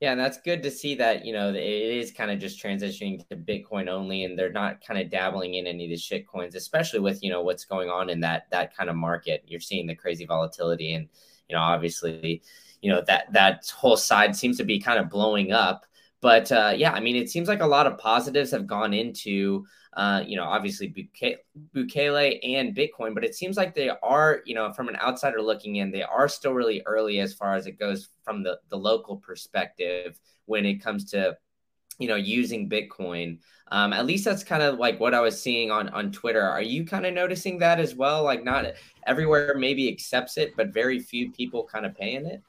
[0.00, 3.26] Yeah, and that's good to see that, you know, it is kind of just transitioning
[3.28, 6.54] to Bitcoin only and they're not kind of dabbling in any of the shit coins,
[6.54, 9.42] especially with, you know, what's going on in that that kind of market.
[9.48, 11.08] You're seeing the crazy volatility and,
[11.48, 12.42] you know, obviously,
[12.80, 15.84] you know, that that whole side seems to be kind of blowing up.
[16.20, 19.64] But uh, yeah, I mean, it seems like a lot of positives have gone into
[19.98, 21.10] uh, you know, obviously
[21.74, 25.76] Bukele and Bitcoin, but it seems like they are, you know, from an outsider looking
[25.76, 29.16] in, they are still really early as far as it goes from the, the local
[29.16, 31.36] perspective when it comes to,
[31.98, 33.38] you know, using Bitcoin.
[33.72, 36.42] Um, at least that's kind of like what I was seeing on on Twitter.
[36.42, 38.22] Are you kind of noticing that as well?
[38.22, 38.66] Like not
[39.06, 42.40] everywhere maybe accepts it, but very few people kind of paying it.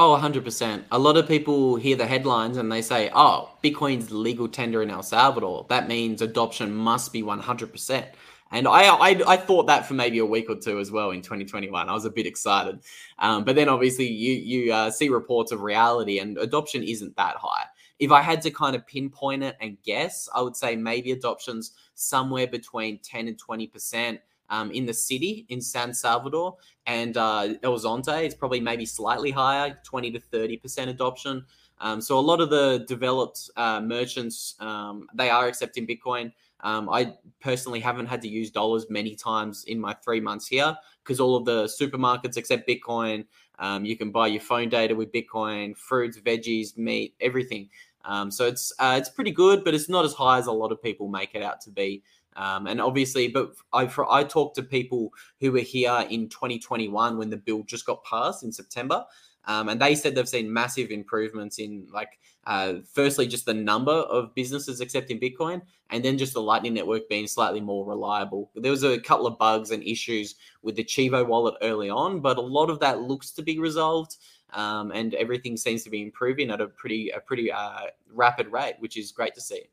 [0.00, 0.84] Oh, 100%.
[0.92, 4.90] A lot of people hear the headlines and they say, oh, Bitcoin's legal tender in
[4.90, 5.66] El Salvador.
[5.70, 8.06] That means adoption must be 100%.
[8.52, 11.20] And I, I, I thought that for maybe a week or two as well in
[11.20, 11.88] 2021.
[11.88, 12.78] I was a bit excited.
[13.18, 17.34] Um, but then obviously you, you uh, see reports of reality and adoption isn't that
[17.34, 17.64] high.
[17.98, 21.72] If I had to kind of pinpoint it and guess, I would say maybe adoption's
[21.96, 26.56] somewhere between 10 and 20% um, in the city in San Salvador
[26.86, 31.44] and uh, El Zonte is probably maybe slightly higher, 20 to 30% adoption.
[31.80, 36.32] Um, so a lot of the developed uh, merchants, um, they are accepting Bitcoin.
[36.60, 40.76] Um, I personally haven't had to use dollars many times in my three months here
[41.04, 43.24] because all of the supermarkets accept Bitcoin.
[43.60, 47.68] Um, you can buy your phone data with Bitcoin, fruits, veggies, meat, everything.
[48.04, 50.72] Um, so it's uh, it's pretty good, but it's not as high as a lot
[50.72, 52.02] of people make it out to be.
[52.36, 57.30] Um, and obviously, but I I talked to people who were here in 2021 when
[57.30, 59.04] the bill just got passed in September,
[59.44, 63.92] um, and they said they've seen massive improvements in like uh, firstly just the number
[63.92, 68.50] of businesses accepting Bitcoin, and then just the Lightning Network being slightly more reliable.
[68.54, 72.36] There was a couple of bugs and issues with the Chivo wallet early on, but
[72.36, 74.16] a lot of that looks to be resolved.
[74.54, 78.76] Um, and everything seems to be improving at a pretty a pretty uh, rapid rate,
[78.78, 79.64] which is great to see.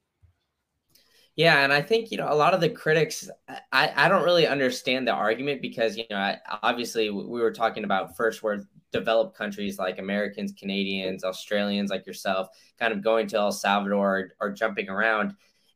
[1.36, 3.30] Yeah, and I think you know a lot of the critics.
[3.72, 7.84] I I don't really understand the argument because you know I, obviously we were talking
[7.84, 12.48] about first world developed countries like Americans, Canadians, Australians like yourself,
[12.80, 15.34] kind of going to El Salvador or, or jumping around,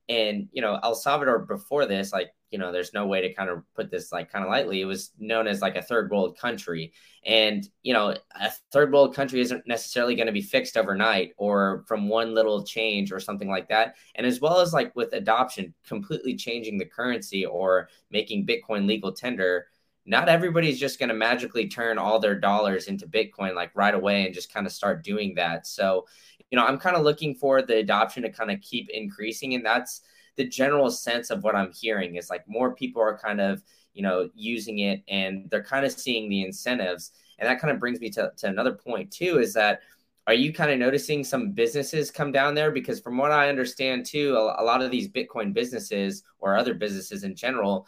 [0.07, 3.49] and you know El Salvador before this, like you know, there's no way to kind
[3.49, 4.81] of put this like kind of lightly.
[4.81, 6.93] It was known as like a third world country.
[7.25, 11.83] And, you know, a third world country isn't necessarily going to be fixed overnight or
[11.87, 13.95] from one little change or something like that.
[14.15, 19.11] And as well as like with adoption, completely changing the currency or making Bitcoin legal
[19.11, 19.67] tender,
[20.05, 24.25] not everybody's just going to magically turn all their dollars into Bitcoin like right away
[24.25, 25.67] and just kind of start doing that.
[25.67, 26.07] So,
[26.49, 29.53] you know, I'm kind of looking for the adoption to kind of keep increasing.
[29.53, 30.01] And that's
[30.39, 33.61] the general sense of what I'm hearing is like more people are kind of,
[33.93, 37.11] you know, using it and they're kind of seeing the incentives.
[37.39, 39.81] And that kind of brings me to, to another point too is that
[40.27, 42.71] are you kind of noticing some businesses come down there?
[42.71, 46.73] Because from what I understand too, a, a lot of these Bitcoin businesses or other
[46.73, 47.85] businesses in general,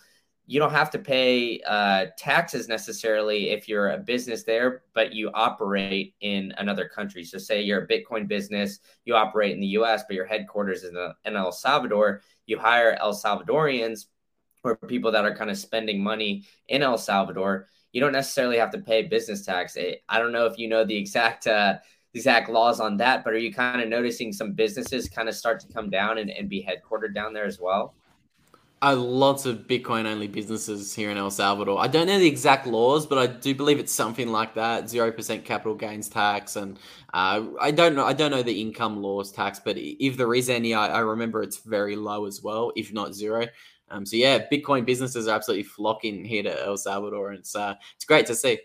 [0.51, 5.31] you don't have to pay uh, taxes necessarily if you're a business there, but you
[5.33, 7.23] operate in another country.
[7.23, 10.93] So, say you're a Bitcoin business, you operate in the US, but your headquarters is
[11.23, 14.07] in El Salvador, you hire El Salvadorians
[14.65, 17.69] or people that are kind of spending money in El Salvador.
[17.93, 19.77] You don't necessarily have to pay business tax.
[19.77, 21.47] I don't know if you know the exact.
[21.47, 21.75] Uh,
[22.13, 25.61] exact laws on that, but are you kind of noticing some businesses kind of start
[25.61, 27.95] to come down and, and be headquartered down there as well?
[28.83, 31.79] Uh, lots of Bitcoin only businesses here in El Salvador.
[31.79, 35.11] I don't know the exact laws, but I do believe it's something like that zero
[35.11, 36.79] percent capital gains tax, and
[37.13, 38.05] uh, I don't know.
[38.05, 41.43] I don't know the income laws tax, but if there is any, I, I remember
[41.43, 43.47] it's very low as well, if not zero.
[43.89, 47.75] Um, so yeah, Bitcoin businesses are absolutely flocking here to El Salvador, and it's uh,
[47.95, 48.59] it's great to see.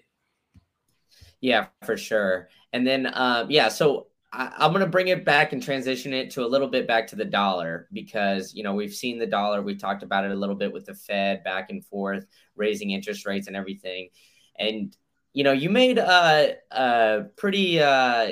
[1.40, 2.48] Yeah, for sure.
[2.72, 6.30] And then, uh, yeah, so I, am going to bring it back and transition it
[6.32, 9.62] to a little bit back to the dollar because you know we've seen the dollar.
[9.62, 13.26] We talked about it a little bit with the Fed back and forth, raising interest
[13.26, 14.10] rates and everything.
[14.58, 14.96] And
[15.36, 18.30] you know, you made a, a pretty, uh,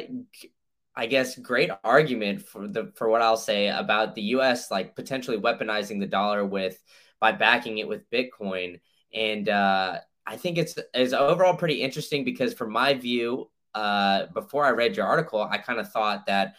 [0.97, 4.71] I guess, great argument for the for what I'll say about the U.S.
[4.71, 6.83] like potentially weaponizing the dollar with
[7.21, 8.81] by backing it with Bitcoin.
[9.13, 14.65] And uh, I think it's is overall pretty interesting because, from my view, uh, before
[14.65, 16.55] I read your article, I kind of thought that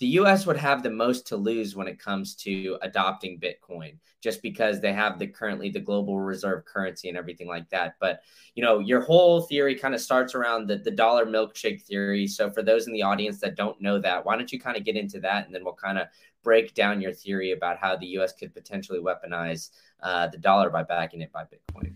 [0.00, 4.40] the US would have the most to lose when it comes to adopting Bitcoin, just
[4.40, 7.96] because they have the currently the global reserve currency and everything like that.
[8.00, 8.20] But
[8.54, 12.26] you know, your whole theory kind of starts around the, the dollar milkshake theory.
[12.26, 14.84] So for those in the audience that don't know that, why don't you kind of
[14.84, 16.08] get into that and then we'll kind of
[16.42, 19.68] break down your theory about how the US could potentially weaponize
[20.02, 21.92] uh, the dollar by backing it by Bitcoin.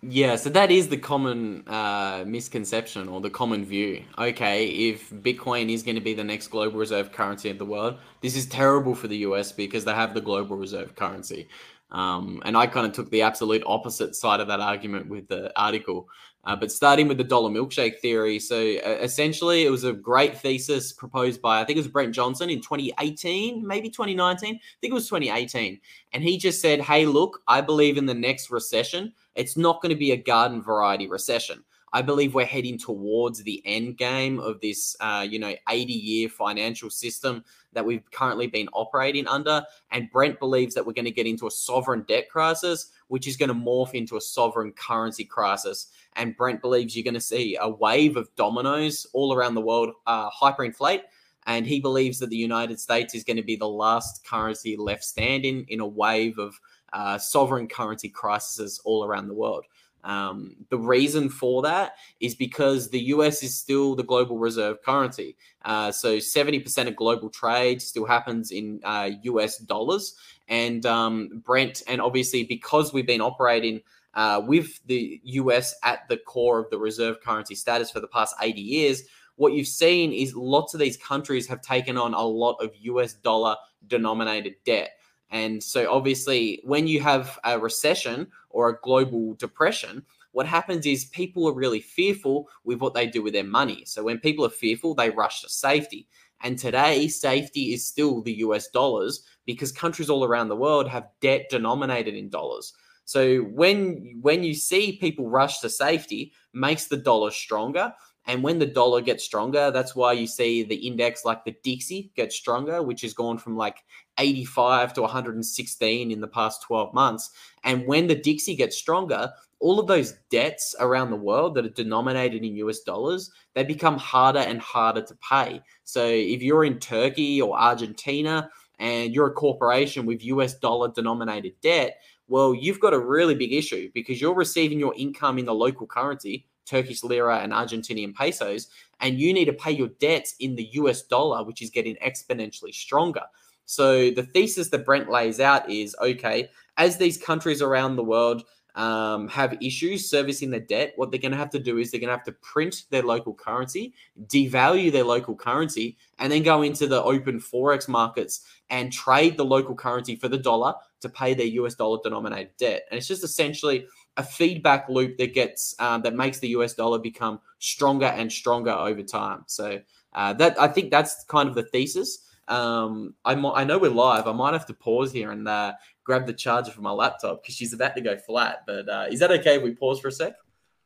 [0.00, 4.04] Yeah, so that is the common uh, misconception or the common view.
[4.16, 7.98] Okay, if Bitcoin is going to be the next global reserve currency of the world,
[8.20, 11.48] this is terrible for the US because they have the global reserve currency.
[11.90, 15.52] Um, and I kind of took the absolute opposite side of that argument with the
[15.58, 16.08] article.
[16.44, 20.38] Uh, but starting with the dollar milkshake theory, so uh, essentially it was a great
[20.38, 24.54] thesis proposed by I think it was Brent Johnson in 2018, maybe 2019.
[24.54, 25.80] I think it was 2018,
[26.12, 29.90] and he just said, "Hey, look, I believe in the next recession." It's not going
[29.90, 31.64] to be a garden variety recession.
[31.92, 36.28] I believe we're heading towards the end game of this, uh, you know, 80 year
[36.28, 39.64] financial system that we've currently been operating under.
[39.90, 43.36] And Brent believes that we're going to get into a sovereign debt crisis, which is
[43.36, 45.88] going to morph into a sovereign currency crisis.
[46.16, 49.92] And Brent believes you're going to see a wave of dominoes all around the world
[50.06, 51.02] uh, hyperinflate.
[51.46, 55.02] And he believes that the United States is going to be the last currency left
[55.02, 56.60] standing in a wave of
[56.92, 59.64] uh, sovereign currency crises all around the world.
[60.04, 65.36] Um, the reason for that is because the US is still the global reserve currency.
[65.64, 70.14] Uh, so 70% of global trade still happens in uh, US dollars.
[70.48, 73.80] And um, Brent, and obviously because we've been operating
[74.14, 78.34] uh, with the US at the core of the reserve currency status for the past
[78.40, 79.02] 80 years,
[79.36, 83.12] what you've seen is lots of these countries have taken on a lot of US
[83.14, 83.56] dollar
[83.86, 84.90] denominated debt.
[85.30, 91.06] And so, obviously, when you have a recession or a global depression, what happens is
[91.06, 93.84] people are really fearful with what they do with their money.
[93.86, 96.06] So, when people are fearful, they rush to safety.
[96.40, 101.08] And today, safety is still the US dollars because countries all around the world have
[101.20, 102.72] debt denominated in dollars.
[103.08, 107.94] So when when you see people rush to safety, makes the dollar stronger.
[108.26, 112.12] And when the dollar gets stronger, that's why you see the index like the Dixie
[112.14, 113.78] get stronger, which has gone from like
[114.18, 117.30] 85 to 116 in the past 12 months.
[117.64, 121.70] And when the Dixie gets stronger, all of those debts around the world that are
[121.70, 125.60] denominated in US dollars, they become harder and harder to pay.
[125.84, 131.54] So if you're in Turkey or Argentina and you're a corporation with US dollar denominated
[131.60, 135.54] debt, well, you've got a really big issue because you're receiving your income in the
[135.54, 138.68] local currency, Turkish lira and Argentinian pesos,
[139.00, 142.74] and you need to pay your debts in the US dollar, which is getting exponentially
[142.74, 143.22] stronger.
[143.68, 148.44] So the thesis that Brent lays out is okay, as these countries around the world
[148.74, 152.00] um, have issues servicing their debt, what they're going to have to do is they're
[152.00, 153.92] going to have to print their local currency,
[154.26, 159.44] devalue their local currency, and then go into the open forex markets and trade the
[159.44, 162.84] local currency for the dollar to pay their US dollar denominated debt.
[162.90, 166.98] And it's just essentially a feedback loop that gets um, that makes the US dollar
[166.98, 169.44] become stronger and stronger over time.
[169.46, 169.82] So
[170.14, 172.24] uh, that I think that's kind of the thesis.
[172.48, 174.26] Um, I, I know we're live.
[174.26, 177.54] I might have to pause here and uh, grab the charger from my laptop because
[177.54, 178.64] she's about to go flat.
[178.66, 180.32] But uh, is that okay if we pause for a sec?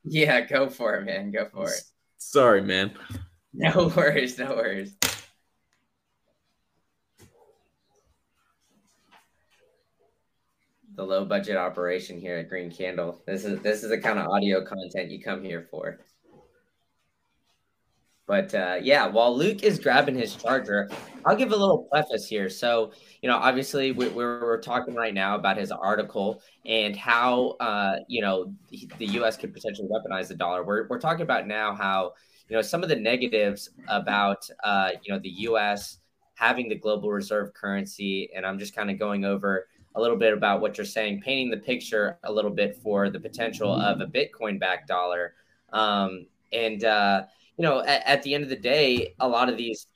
[0.04, 1.30] Yeah, go for it, man.
[1.30, 1.80] Go for it.
[2.18, 2.92] Sorry, man.
[3.54, 4.38] No worries.
[4.38, 4.96] No worries.
[10.94, 13.22] The low budget operation here at Green Candle.
[13.26, 16.00] This is this is the kind of audio content you come here for.
[18.26, 20.88] But uh, yeah, while Luke is grabbing his charger,
[21.26, 22.48] I'll give a little preface here.
[22.48, 27.56] So, you know, obviously we, are we're talking right now about his article and how,
[27.60, 29.36] uh, you know, the U.S.
[29.36, 30.62] could potentially weaponize the dollar.
[30.64, 32.12] We're, we're talking about now how,
[32.48, 35.98] you know, some of the negatives about, uh, you know, the U.S.
[36.34, 38.30] having the global reserve currency.
[38.36, 39.66] And I'm just kind of going over
[39.96, 43.18] a little bit about what you're saying, painting the picture a little bit for the
[43.18, 45.34] potential of a Bitcoin backed dollar.
[45.72, 47.24] Um, and, uh,
[47.62, 49.86] you know, at, at the end of the day, a lot of these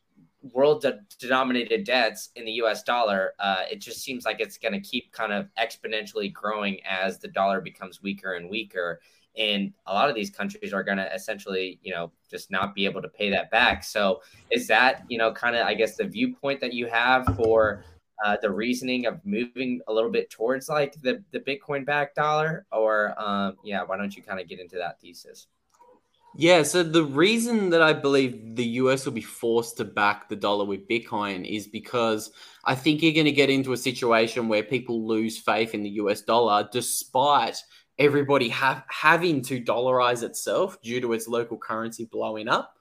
[0.54, 4.72] world de- denominated debts in the US dollar, uh, it just seems like it's going
[4.72, 9.00] to keep kind of exponentially growing as the dollar becomes weaker and weaker.
[9.36, 12.84] And a lot of these countries are going to essentially, you know, just not be
[12.84, 13.82] able to pay that back.
[13.82, 17.82] So, is that, you know, kind of, I guess, the viewpoint that you have for
[18.24, 22.64] uh, the reasoning of moving a little bit towards like the, the Bitcoin backed dollar?
[22.70, 25.48] Or, um, yeah, why don't you kind of get into that thesis?
[26.38, 30.36] Yeah, so the reason that I believe the US will be forced to back the
[30.36, 32.30] dollar with Bitcoin is because
[32.64, 35.90] I think you're going to get into a situation where people lose faith in the
[35.90, 37.56] US dollar despite
[37.98, 42.74] everybody having to dollarize itself due to its local currency blowing up.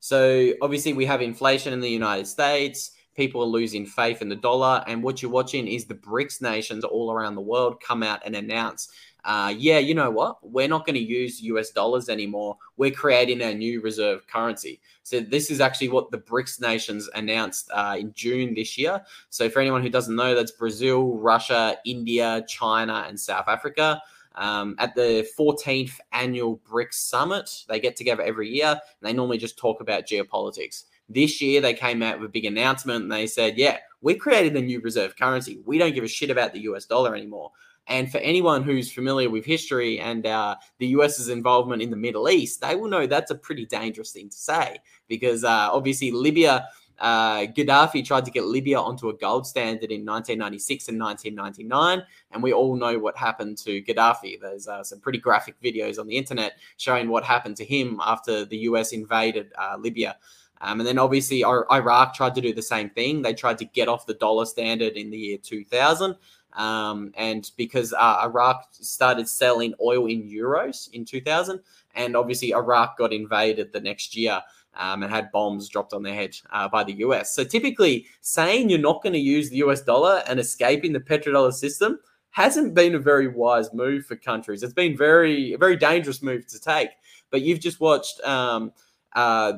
[0.00, 4.36] So obviously we have inflation in the United States, people are losing faith in the
[4.36, 8.22] dollar and what you're watching is the BRICS nations all around the world come out
[8.24, 8.88] and announce
[9.24, 10.38] uh, yeah, you know what?
[10.42, 12.56] We're not going to use US dollars anymore.
[12.76, 14.80] We're creating a new reserve currency.
[15.04, 19.02] So, this is actually what the BRICS nations announced uh, in June this year.
[19.30, 24.02] So, for anyone who doesn't know, that's Brazil, Russia, India, China, and South Africa.
[24.34, 29.38] Um, at the 14th annual BRICS summit, they get together every year and they normally
[29.38, 30.84] just talk about geopolitics.
[31.08, 34.56] This year, they came out with a big announcement and they said, Yeah, we created
[34.56, 35.60] a new reserve currency.
[35.66, 37.52] We don't give a shit about the US dollar anymore.
[37.88, 42.28] And for anyone who's familiar with history and uh, the US's involvement in the Middle
[42.28, 44.78] East, they will know that's a pretty dangerous thing to say
[45.08, 46.68] because uh, obviously Libya,
[47.00, 52.42] uh, Gaddafi tried to get Libya onto a gold standard in 1996 and 1999, and
[52.42, 54.40] we all know what happened to Gaddafi.
[54.40, 58.44] There's uh, some pretty graphic videos on the internet showing what happened to him after
[58.44, 60.16] the US invaded uh, Libya.
[60.60, 63.20] Um, and then obviously Iraq tried to do the same thing.
[63.20, 66.14] They tried to get off the dollar standard in the year 2000.
[66.54, 71.60] Um, and because uh, Iraq started selling oil in euros in 2000,
[71.94, 74.40] and obviously Iraq got invaded the next year
[74.74, 77.34] um, and had bombs dropped on their head uh, by the US.
[77.34, 81.52] So typically, saying you're not going to use the US dollar and escaping the petrodollar
[81.52, 81.98] system
[82.30, 84.62] hasn't been a very wise move for countries.
[84.62, 86.90] It's been very a very dangerous move to take.
[87.30, 88.20] But you've just watched.
[88.20, 88.72] Um,
[89.14, 89.54] uh,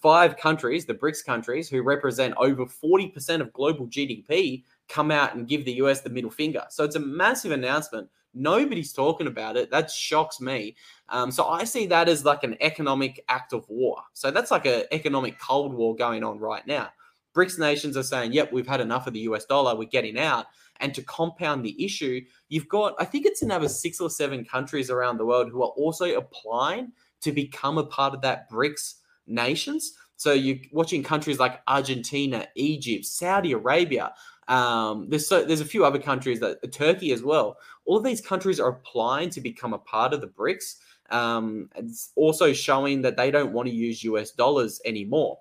[0.00, 5.48] five countries, the BRICS countries, who represent over 40% of global GDP, come out and
[5.48, 6.64] give the US the middle finger.
[6.70, 8.08] So it's a massive announcement.
[8.34, 9.70] Nobody's talking about it.
[9.70, 10.76] That shocks me.
[11.08, 14.02] Um, so I see that as like an economic act of war.
[14.12, 16.90] So that's like an economic cold war going on right now.
[17.34, 20.46] BRICS nations are saying, yep, we've had enough of the US dollar, we're getting out.
[20.80, 24.90] And to compound the issue, you've got, I think it's another six or seven countries
[24.90, 28.94] around the world who are also applying to become a part of that BRICS
[29.26, 29.94] nations.
[30.16, 34.12] So you're watching countries like Argentina, Egypt, Saudi Arabia,
[34.48, 37.56] um, there's so there's a few other countries that Turkey as well.
[37.84, 40.76] All of these countries are applying to become a part of the BRICS.
[41.10, 45.38] Um, it's also showing that they don't want to use US dollars anymore.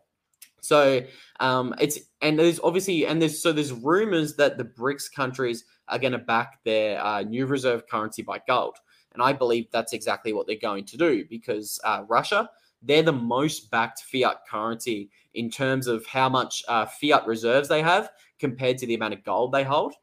[0.62, 1.02] So
[1.40, 6.00] um, it's and there's obviously and there's so there's rumors that the BRICS countries are
[6.00, 8.78] going to back their uh, new reserve currency by gold,
[9.14, 12.50] and I believe that's exactly what they're going to do because uh, Russia
[12.84, 17.82] they're the most backed fiat currency in terms of how much uh, fiat reserves they
[17.82, 18.10] have
[18.44, 19.94] compared to the amount of gold they hold.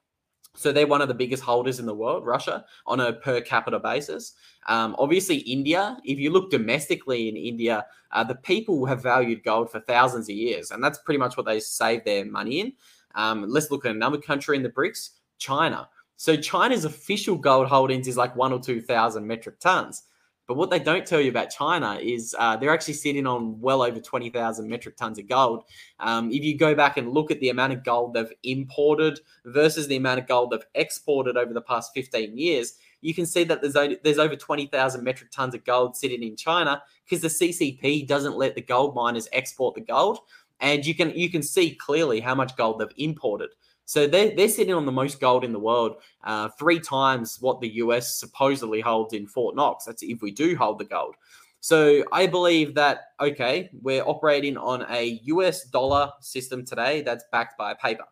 [0.56, 3.78] So they're one of the biggest holders in the world, Russia, on a per capita
[3.78, 4.32] basis.
[4.66, 9.70] Um, obviously, India, if you look domestically in India, uh, the people have valued gold
[9.70, 12.72] for thousands of years, and that's pretty much what they save their money in.
[13.14, 15.88] Um, let's look at another country in the BRICS, China.
[16.16, 20.04] So China's official gold holdings is like one or 2,000 metric tons.
[20.50, 23.82] But what they don't tell you about China is uh, they're actually sitting on well
[23.82, 25.62] over 20,000 metric tons of gold.
[26.00, 29.86] Um, if you go back and look at the amount of gold they've imported versus
[29.86, 33.62] the amount of gold they've exported over the past 15 years, you can see that
[33.62, 38.36] there's there's over 20,000 metric tons of gold sitting in China because the CCP doesn't
[38.36, 40.18] let the gold miners export the gold,
[40.58, 43.50] and you can you can see clearly how much gold they've imported.
[43.90, 47.60] So they're, they're sitting on the most gold in the world, uh, three times what
[47.60, 49.84] the US supposedly holds in Fort Knox.
[49.84, 51.16] That's if we do hold the gold.
[51.58, 57.58] So I believe that, okay, we're operating on a US dollar system today that's backed
[57.58, 58.04] by a paper.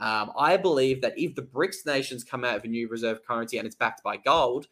[0.00, 3.58] Um, I believe that if the BRICS nations come out of a new reserve currency
[3.58, 4.68] and it's backed by gold,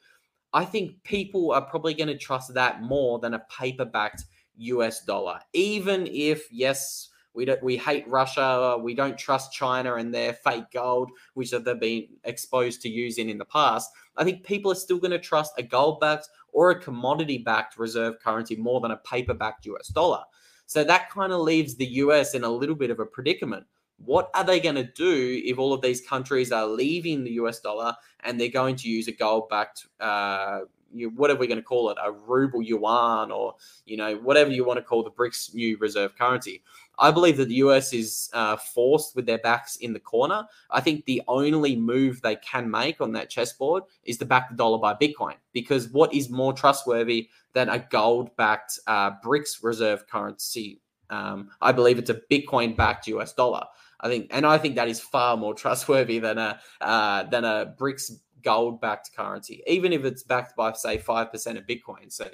[0.54, 4.24] I think people are probably going to trust that more than a paper backed
[4.56, 5.38] US dollar.
[5.52, 8.78] Even if, yes, we don't, we hate Russia.
[8.80, 13.38] We don't trust China and their fake gold, which they've been exposed to using in
[13.38, 13.90] the past.
[14.16, 17.78] I think people are still going to trust a gold backed or a commodity backed
[17.78, 20.22] reserve currency more than a paper backed US dollar.
[20.64, 23.66] So that kind of leaves the US in a little bit of a predicament.
[23.98, 27.60] What are they going to do if all of these countries are leaving the US
[27.60, 30.60] dollar and they're going to use a gold backed uh,
[30.92, 34.64] you, whatever we're going to call it, a ruble yuan or you know whatever you
[34.64, 36.62] want to call the BRICS new reserve currency.
[36.98, 40.46] I believe that the US is uh, forced with their backs in the corner.
[40.70, 44.56] I think the only move they can make on that chessboard is to back the
[44.56, 50.80] dollar by Bitcoin because what is more trustworthy than a gold-backed uh, BRICS reserve currency?
[51.10, 53.64] Um, I believe it's a Bitcoin-backed US dollar.
[54.00, 57.74] I think, and I think that is far more trustworthy than a uh, than a
[57.78, 58.12] BRICS
[58.46, 62.12] gold backed currency, even if it's backed by, say, 5% of Bitcoin.
[62.12, 62.28] So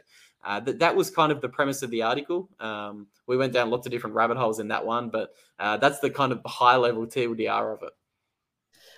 [0.44, 2.48] uh, th- that was kind of the premise of the article.
[2.60, 6.00] Um, we went down lots of different rabbit holes in that one, but uh, that's
[6.00, 7.92] the kind of high level TLDR of it.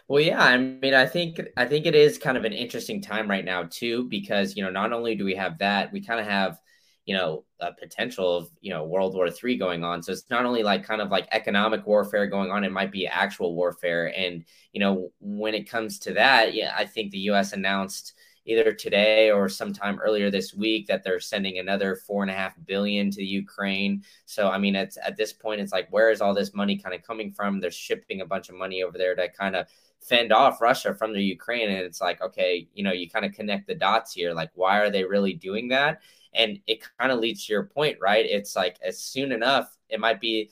[0.08, 3.28] Well, yeah, I mean, I think I think it is kind of an interesting time
[3.28, 6.26] right now too, because you know, not only do we have that, we kind of
[6.26, 6.58] have
[7.06, 10.44] you know a potential of you know world war three going on so it's not
[10.46, 14.44] only like kind of like economic warfare going on it might be actual warfare and
[14.72, 18.14] you know when it comes to that yeah i think the us announced
[18.46, 22.54] either today or sometime earlier this week that they're sending another four and a half
[22.66, 24.02] billion to ukraine.
[24.26, 26.94] So i mean it's at this point it's like where is all this money kind
[26.94, 27.60] of coming from?
[27.60, 29.66] They're shipping a bunch of money over there to kind of
[30.00, 31.68] fend off russia from the ukraine.
[31.70, 34.34] And it's like okay you know you kind of connect the dots here.
[34.34, 36.02] Like why are they really doing that?
[36.34, 38.26] And it kind of leads to your point, right?
[38.26, 40.50] It's like as soon enough, it might be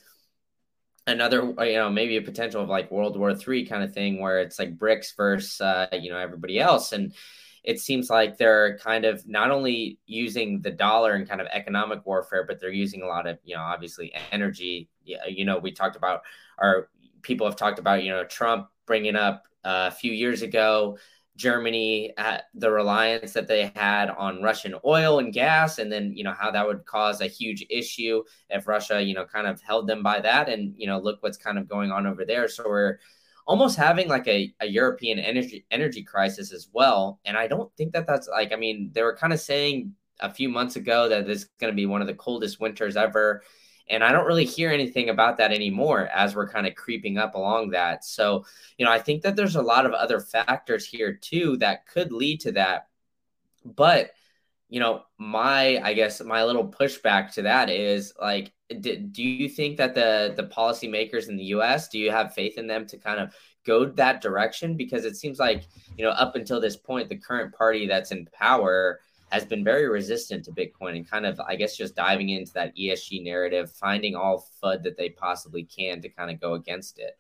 [1.07, 4.41] another, you know, maybe a potential of like World War Three kind of thing where
[4.41, 6.93] it's like BRICS versus, uh, you know, everybody else.
[6.93, 7.13] And
[7.65, 12.05] it seems like they're kind of not only using the dollar in kind of economic
[12.05, 14.89] warfare, but they're using a lot of, you know, obviously energy.
[15.05, 16.23] You know, we talked about,
[16.59, 16.89] our
[17.23, 20.99] people have talked about, you know, Trump bringing up uh, a few years ago
[21.37, 22.13] Germany,
[22.55, 26.51] the reliance that they had on Russian oil and gas, and then you know how
[26.51, 30.21] that would cause a huge issue if Russia, you know, kind of held them by
[30.21, 30.49] that.
[30.49, 32.49] And you know, look what's kind of going on over there.
[32.49, 32.99] So we're
[33.47, 37.21] almost having like a, a European energy energy crisis as well.
[37.25, 40.33] And I don't think that that's like I mean they were kind of saying a
[40.33, 43.43] few months ago that this is going to be one of the coldest winters ever
[43.89, 47.35] and I don't really hear anything about that anymore as we're kind of creeping up
[47.35, 48.05] along that.
[48.05, 48.45] So,
[48.79, 52.13] you know, I think that there's a lot of other factors here too that could
[52.13, 52.89] lead to that.
[53.65, 54.11] But,
[54.73, 59.47] you know, my, I guess my little pushback to that is like, do, do you
[59.47, 61.91] think that the the policymakers in the U.S.
[61.91, 63.35] do you have faith in them to kind of
[63.67, 64.75] go that direction?
[64.75, 65.65] Because it seems like
[65.99, 69.01] you know up until this point, the current party that's in power
[69.31, 72.75] has been very resistant to Bitcoin and kind of, I guess, just diving into that
[72.75, 77.19] ESG narrative, finding all FUD that they possibly can to kind of go against it.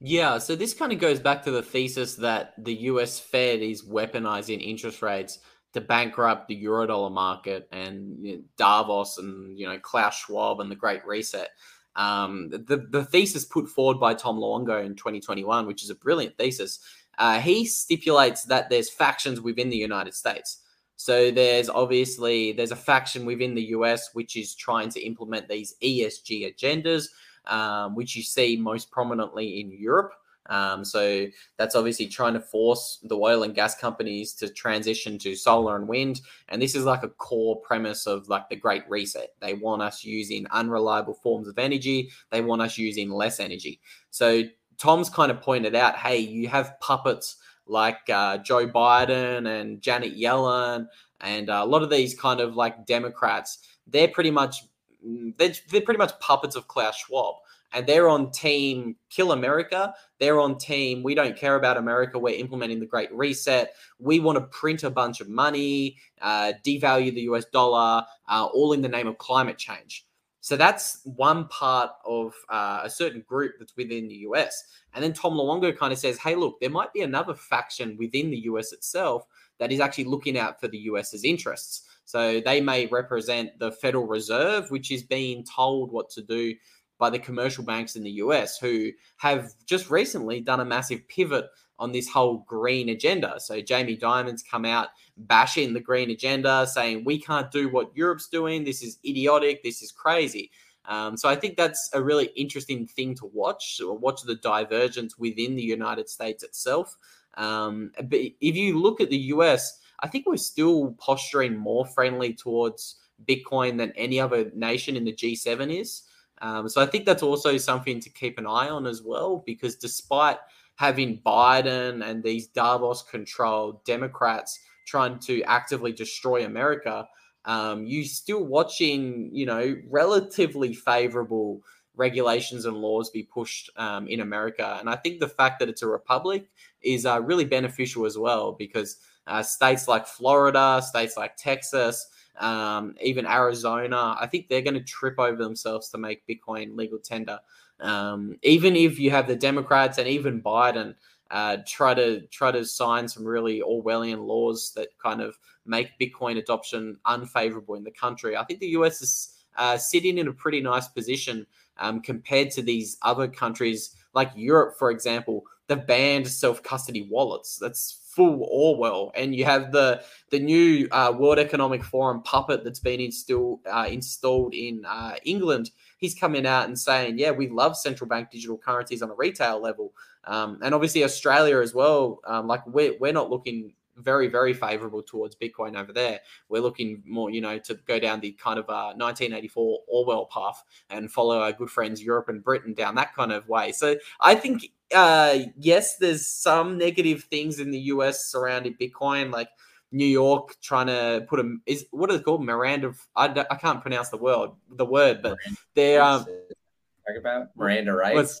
[0.00, 3.82] Yeah, so this kind of goes back to the thesis that the US Fed is
[3.82, 5.38] weaponizing interest rates
[5.76, 10.70] to bankrupt the eurodollar market and you know, Davos and you know Klaus Schwab and
[10.70, 11.50] the Great Reset.
[11.94, 16.36] Um, the the thesis put forward by Tom Luongo in 2021, which is a brilliant
[16.36, 16.80] thesis,
[17.18, 20.62] uh, he stipulates that there's factions within the United States.
[20.96, 25.74] So there's obviously there's a faction within the US which is trying to implement these
[25.82, 27.08] ESG agendas,
[27.46, 30.12] um, which you see most prominently in Europe.
[30.48, 31.26] Um, so
[31.56, 35.88] that's obviously trying to force the oil and gas companies to transition to solar and
[35.88, 36.20] wind.
[36.48, 39.34] And this is like a core premise of like the Great Reset.
[39.40, 42.10] They want us using unreliable forms of energy.
[42.30, 43.80] They want us using less energy.
[44.10, 44.42] So
[44.78, 47.36] Tom's kind of pointed out, hey, you have puppets
[47.66, 50.86] like uh, Joe Biden and Janet Yellen
[51.20, 54.64] and uh, a lot of these kind of like Democrats, they're pretty much
[55.06, 57.36] mm, they're, they're pretty much puppets of Klaus Schwab.
[57.76, 59.94] And they're on team kill America.
[60.18, 62.18] They're on team we don't care about America.
[62.18, 63.74] We're implementing the Great Reset.
[63.98, 68.72] We want to print a bunch of money, uh, devalue the US dollar, uh, all
[68.72, 70.06] in the name of climate change.
[70.40, 74.64] So that's one part of uh, a certain group that's within the US.
[74.94, 78.30] And then Tom Luongo kind of says, hey, look, there might be another faction within
[78.30, 79.26] the US itself
[79.58, 81.82] that is actually looking out for the US's interests.
[82.06, 86.54] So they may represent the Federal Reserve, which is being told what to do
[86.98, 91.46] by the commercial banks in the US, who have just recently done a massive pivot
[91.78, 93.34] on this whole green agenda.
[93.38, 98.28] So Jamie Dimon's come out bashing the green agenda, saying we can't do what Europe's
[98.28, 98.64] doing.
[98.64, 99.62] This is idiotic.
[99.62, 100.50] This is crazy.
[100.86, 103.80] Um, so I think that's a really interesting thing to watch.
[103.82, 106.96] Watch the divergence within the United States itself.
[107.34, 112.32] Um, but if you look at the US, I think we're still posturing more friendly
[112.32, 116.02] towards Bitcoin than any other nation in the G7 is.
[116.42, 119.76] Um, so I think that's also something to keep an eye on as well, because
[119.76, 120.38] despite
[120.76, 127.08] having Biden and these Davos controlled Democrats trying to actively destroy America,
[127.46, 131.62] um, you still watching, you know, relatively favorable
[131.94, 134.76] regulations and laws be pushed um, in America.
[134.78, 136.50] And I think the fact that it's a republic
[136.82, 142.06] is uh, really beneficial as well because uh, states like Florida, states like Texas,
[142.38, 146.98] um, even Arizona, I think they're going to trip over themselves to make Bitcoin legal
[146.98, 147.38] tender.
[147.80, 150.94] Um, even if you have the Democrats and even Biden
[151.30, 156.38] uh, try to try to sign some really Orwellian laws that kind of make Bitcoin
[156.38, 160.60] adoption unfavorable in the country, I think the US is uh, sitting in a pretty
[160.60, 161.46] nice position
[161.78, 165.44] um, compared to these other countries like Europe, for example.
[165.66, 167.58] They've banned self custody wallets.
[167.58, 172.80] That's full Orwell, and you have the the new uh, World Economic Forum puppet that's
[172.80, 175.70] been installed uh, installed in uh, England.
[175.98, 179.60] He's coming out and saying, "Yeah, we love central bank digital currencies on a retail
[179.60, 179.92] level,
[180.24, 182.20] um, and obviously Australia as well.
[182.26, 186.20] Um, like we're we're not looking very, very favorable towards Bitcoin over there.
[186.48, 190.62] We're looking more, you know, to go down the kind of uh, 1984 Orwell path
[190.90, 193.72] and follow our good friends Europe and Britain down that kind of way.
[193.72, 199.48] So I think, uh, yes, there's some negative things in the US surrounding Bitcoin, like
[199.92, 202.92] New York trying to put a is what is it called Miranda.
[203.14, 205.38] I, I can't pronounce the word the word, but
[205.74, 208.40] they're um talk about Miranda rights.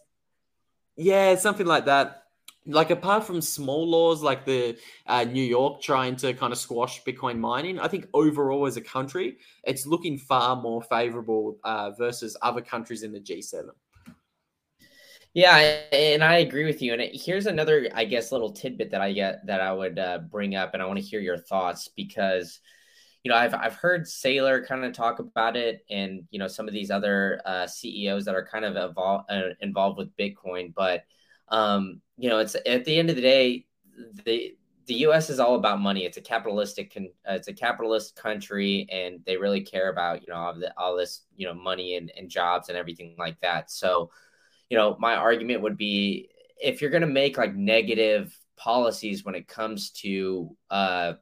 [0.96, 2.26] Yeah, something like that
[2.66, 4.76] like apart from small laws like the
[5.06, 8.80] uh, New York trying to kind of squash Bitcoin mining, I think overall as a
[8.80, 13.68] country, it's looking far more favorable uh, versus other countries in the G7.
[15.36, 15.58] Yeah,
[15.92, 16.94] and I agree with you.
[16.94, 20.54] And here's another, I guess, little tidbit that I get that I would uh, bring
[20.54, 22.58] up, and I want to hear your thoughts because,
[23.22, 26.66] you know, I've I've heard Saylor kind of talk about it, and you know, some
[26.68, 31.04] of these other uh, CEOs that are kind of uh, involved with Bitcoin, but
[31.48, 33.66] um, you know, it's at the end of the day,
[34.24, 34.56] the
[34.86, 35.30] the U.S.
[35.30, 36.04] is all about money.
[36.04, 40.28] It's a capitalistic, con- uh, it's a capitalist country, and they really care about you
[40.32, 43.70] know all, the, all this you know money and, and jobs and everything like that.
[43.70, 44.10] So,
[44.70, 46.28] you know, my argument would be
[46.60, 51.12] if you're going to make like negative policies when it comes to uh,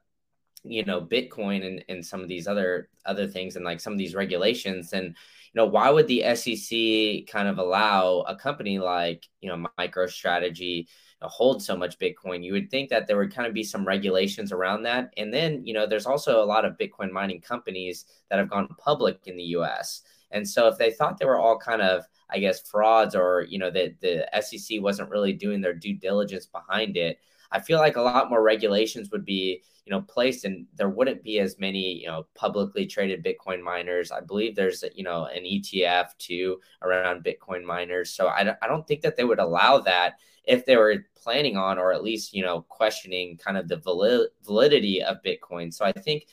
[0.63, 3.99] you know Bitcoin and, and some of these other other things and like some of
[3.99, 5.15] these regulations, then
[5.55, 10.87] you know, why would the SEC kind of allow a company like, you know, MicroStrategy
[11.23, 12.43] to hold so much Bitcoin?
[12.43, 15.15] You would think that there would kind of be some regulations around that.
[15.17, 18.67] And then, you know, there's also a lot of Bitcoin mining companies that have gone
[18.79, 20.03] public in the US.
[20.33, 23.59] And so if they thought they were all kind of, I guess, frauds or, you
[23.59, 27.19] know, that the SEC wasn't really doing their due diligence behind it,
[27.51, 31.23] I feel like a lot more regulations would be, you know, placed and there wouldn't
[31.23, 34.11] be as many, you know, publicly traded Bitcoin miners.
[34.11, 38.11] I believe there's, you know, an ETF too around Bitcoin miners.
[38.11, 40.15] So I, I don't think that they would allow that
[40.45, 43.77] if they were planning on, or at least, you know, questioning kind of the
[44.45, 45.73] validity of Bitcoin.
[45.73, 46.27] So I think,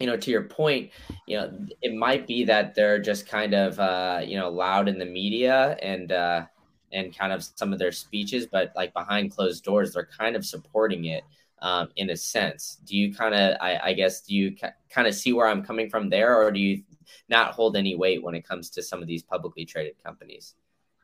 [0.00, 0.90] you know, to your point,
[1.26, 4.98] you know, it might be that they're just kind of, uh, you know, loud in
[4.98, 6.46] the media and, uh,
[6.92, 10.44] and kind of some of their speeches, but like behind closed doors, they're kind of
[10.44, 11.24] supporting it
[11.62, 12.78] um, in a sense.
[12.84, 15.64] Do you kind of, I, I, guess, do you ca- kind of see where I'm
[15.64, 16.82] coming from there, or do you
[17.28, 20.54] not hold any weight when it comes to some of these publicly traded companies?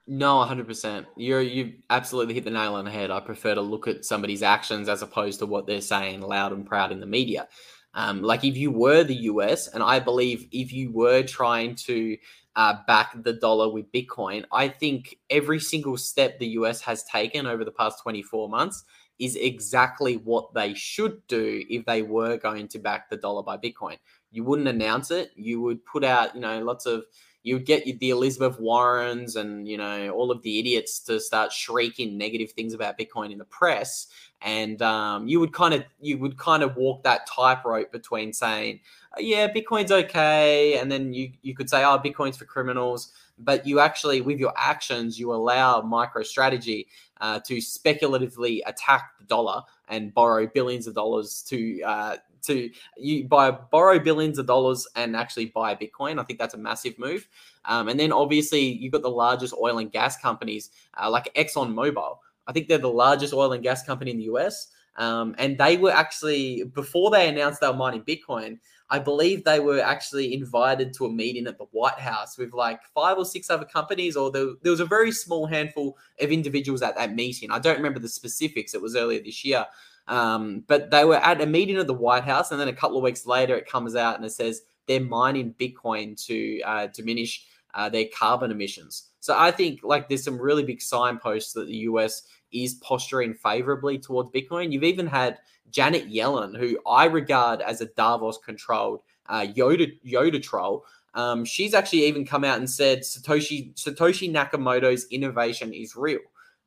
[0.06, 1.06] No, 100%.
[1.16, 3.10] You're, you absolutely hit the nail on the head.
[3.10, 6.66] I prefer to look at somebody's actions as opposed to what they're saying loud and
[6.66, 7.48] proud in the media.
[7.94, 12.16] Um, like if you were the US, and I believe if you were trying to
[12.56, 14.44] uh, back the dollar with Bitcoin.
[14.52, 18.84] I think every single step the US has taken over the past 24 months
[19.18, 23.56] is exactly what they should do if they were going to back the dollar by
[23.56, 23.98] Bitcoin.
[24.30, 25.30] You wouldn't announce it.
[25.36, 27.04] You would put out, you know, lots of
[27.42, 31.52] you would get the Elizabeth Warrens and you know all of the idiots to start
[31.52, 34.08] shrieking negative things about Bitcoin in the press,
[34.42, 38.80] and um, you would kind of you would kind of walk that tightrope between saying,
[39.16, 43.66] oh, yeah, Bitcoin's okay, and then you you could say, oh, Bitcoin's for criminals, but
[43.66, 46.86] you actually with your actions you allow MicroStrategy
[47.20, 53.24] uh, to speculatively attack the dollar and borrow billions of dollars to uh, to you
[53.24, 56.20] buy borrow billions of dollars and actually buy Bitcoin.
[56.20, 57.28] I think that's a massive move.
[57.64, 60.70] Um, and then obviously you've got the largest oil and gas companies
[61.00, 62.18] uh, like Exxon Mobil.
[62.46, 64.68] I think they're the largest oil and gas company in the US.
[64.96, 68.58] Um, and they were actually before they announced they were mining Bitcoin.
[68.92, 72.80] I believe they were actually invited to a meeting at the White House with like
[72.92, 76.82] five or six other companies, or there, there was a very small handful of individuals
[76.82, 77.52] at that meeting.
[77.52, 78.74] I don't remember the specifics.
[78.74, 79.64] It was earlier this year.
[80.10, 82.96] Um, but they were at a meeting at the White House, and then a couple
[82.96, 87.46] of weeks later, it comes out and it says they're mining Bitcoin to uh, diminish
[87.74, 89.10] uh, their carbon emissions.
[89.20, 93.98] So I think like there's some really big signposts that the US is posturing favorably
[93.98, 94.72] towards Bitcoin.
[94.72, 95.38] You've even had
[95.70, 100.84] Janet Yellen, who I regard as a Davos controlled uh, Yoda Yoda troll.
[101.14, 106.20] Um, she's actually even come out and said Satoshi Satoshi Nakamoto's innovation is real.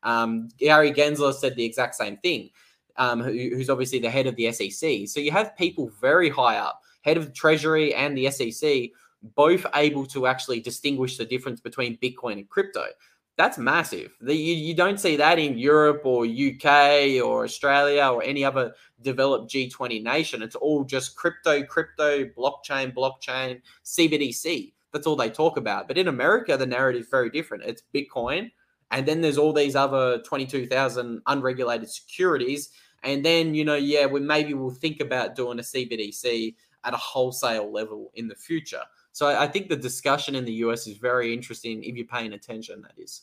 [0.03, 2.49] Um, Gary Gensler said the exact same thing
[2.97, 5.07] um, who, who's obviously the head of the SEC.
[5.07, 8.89] So you have people very high up, head of the Treasury and the SEC,
[9.35, 12.85] both able to actually distinguish the difference between Bitcoin and crypto.
[13.35, 14.15] That's massive.
[14.21, 18.73] The, you, you don't see that in Europe or UK or Australia or any other
[19.01, 20.43] developed G20 nation.
[20.43, 24.73] It's all just crypto, crypto, blockchain, blockchain, CBDC.
[24.91, 25.87] That's all they talk about.
[25.87, 27.63] But in America, the narrative is very different.
[27.63, 28.51] It's Bitcoin,
[28.91, 32.69] and then there's all these other 22,000 unregulated securities
[33.03, 36.97] and then, you know, yeah, we maybe we'll think about doing a CBDC at a
[36.97, 38.81] wholesale level in the future.
[39.11, 42.81] So I think the discussion in the US is very interesting if you're paying attention,
[42.81, 43.21] that is.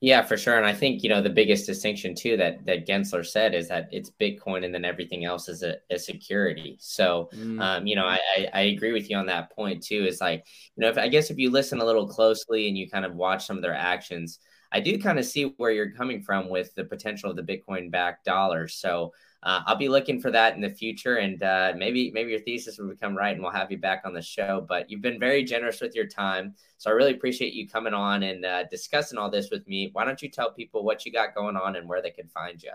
[0.00, 0.56] Yeah, for sure.
[0.56, 3.88] And I think, you know, the biggest distinction too that that Gensler said is that
[3.90, 6.76] it's Bitcoin and then everything else is a, a security.
[6.80, 7.60] So, mm.
[7.60, 10.04] um, you know, I, I, I, agree with you on that point too.
[10.04, 12.88] Is like, you know, if I guess if you listen a little closely and you
[12.88, 14.38] kind of watch some of their actions,
[14.72, 17.90] I do kind of see where you're coming from with the potential of the Bitcoin
[17.90, 18.68] backed dollar.
[18.68, 19.12] So
[19.42, 22.76] uh, I'll be looking for that in the future, and uh, maybe maybe your thesis
[22.78, 24.66] will become right, and we'll have you back on the show.
[24.68, 28.24] But you've been very generous with your time, so I really appreciate you coming on
[28.24, 29.90] and uh, discussing all this with me.
[29.92, 32.60] Why don't you tell people what you got going on and where they can find
[32.60, 32.72] you?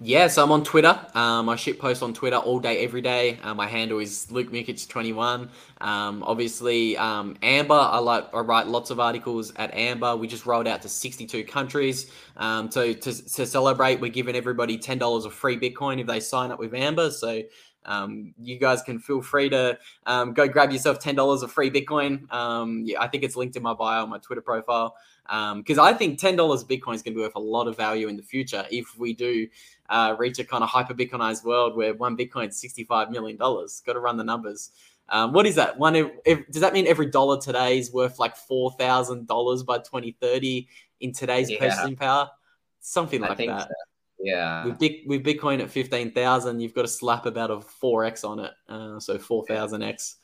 [0.00, 0.96] Yeah, so I'm on Twitter.
[1.14, 3.36] Um, I shit post on Twitter all day, every day.
[3.42, 5.48] Uh, my handle is Luke Mikic21.
[5.80, 7.74] Um, obviously, um, Amber.
[7.74, 8.32] I like.
[8.32, 10.14] I write lots of articles at Amber.
[10.14, 12.12] We just rolled out to 62 countries.
[12.36, 16.20] Um, so to, to celebrate, we're giving everybody ten dollars of free Bitcoin if they
[16.20, 17.10] sign up with Amber.
[17.10, 17.42] So
[17.84, 21.72] um, you guys can feel free to um, go grab yourself ten dollars of free
[21.72, 22.32] Bitcoin.
[22.32, 24.94] Um, yeah, I think it's linked in my bio my Twitter profile
[25.26, 27.76] because um, I think ten dollars Bitcoin is going to be worth a lot of
[27.76, 29.48] value in the future if we do
[29.88, 33.36] uh, reach a kind of hyper Bitcoinized world where one Bitcoin is $65 million.
[33.36, 34.70] Got to run the numbers.
[35.08, 35.78] Um, what is that?
[35.78, 40.68] One, does that mean every dollar today is worth like $4,000 by 2030
[41.00, 41.58] in today's yeah.
[41.58, 42.28] purchasing power?
[42.80, 43.62] Something like that.
[43.62, 43.74] So.
[44.20, 44.66] Yeah.
[44.66, 48.52] With, Big, with Bitcoin at 15,000, you've got to slap about a 4x on it.
[48.68, 50.16] Uh, so 4,000x.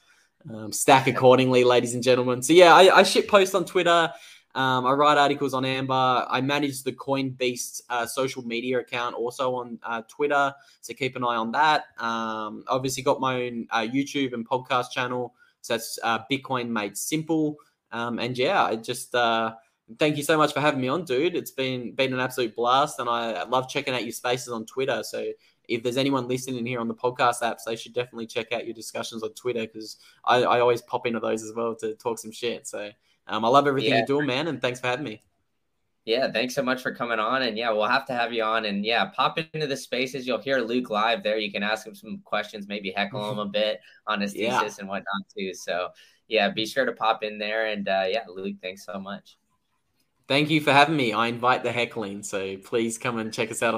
[0.53, 2.43] Um, stack accordingly, ladies and gentlemen.
[2.43, 4.13] So yeah, I, I shit post on Twitter.
[4.55, 6.27] Um, I write articles on Amber.
[6.29, 10.55] I manage the CoinBeast uh, social media account also on uh, Twitter.
[10.81, 11.85] So keep an eye on that.
[11.99, 15.35] Um, obviously, got my own uh, YouTube and podcast channel.
[15.61, 17.57] So that's uh, Bitcoin Made Simple.
[17.91, 19.55] Um, and yeah, I just uh,
[19.99, 21.35] thank you so much for having me on, dude.
[21.35, 25.03] It's been been an absolute blast, and I love checking out your spaces on Twitter.
[25.03, 25.33] So
[25.69, 28.75] if there's anyone listening here on the podcast apps, they should definitely check out your
[28.75, 32.33] discussions on Twitter because I, I always pop into those as well to talk some
[32.33, 32.67] shit.
[32.67, 32.91] So
[33.27, 34.01] um, I love everything yeah.
[34.01, 35.23] you do, man, and thanks for having me.
[36.05, 37.43] Yeah, thanks so much for coming on.
[37.43, 38.67] And yeah, we'll have to have you on.
[38.67, 40.27] And yeah, pop into the spaces.
[40.27, 41.39] You'll hear Luke live there.
[41.39, 44.81] You can ask him some questions, maybe heckle him a bit on his thesis yeah.
[44.81, 45.55] and whatnot too.
[45.55, 45.89] So
[46.29, 47.69] yeah, be sure to pop in there.
[47.69, 49.39] And uh, yeah, Luke, thanks so much.
[50.29, 51.15] Thank you for having me.
[51.15, 52.23] I invite the heckling.
[52.23, 53.73] So please come and check us out on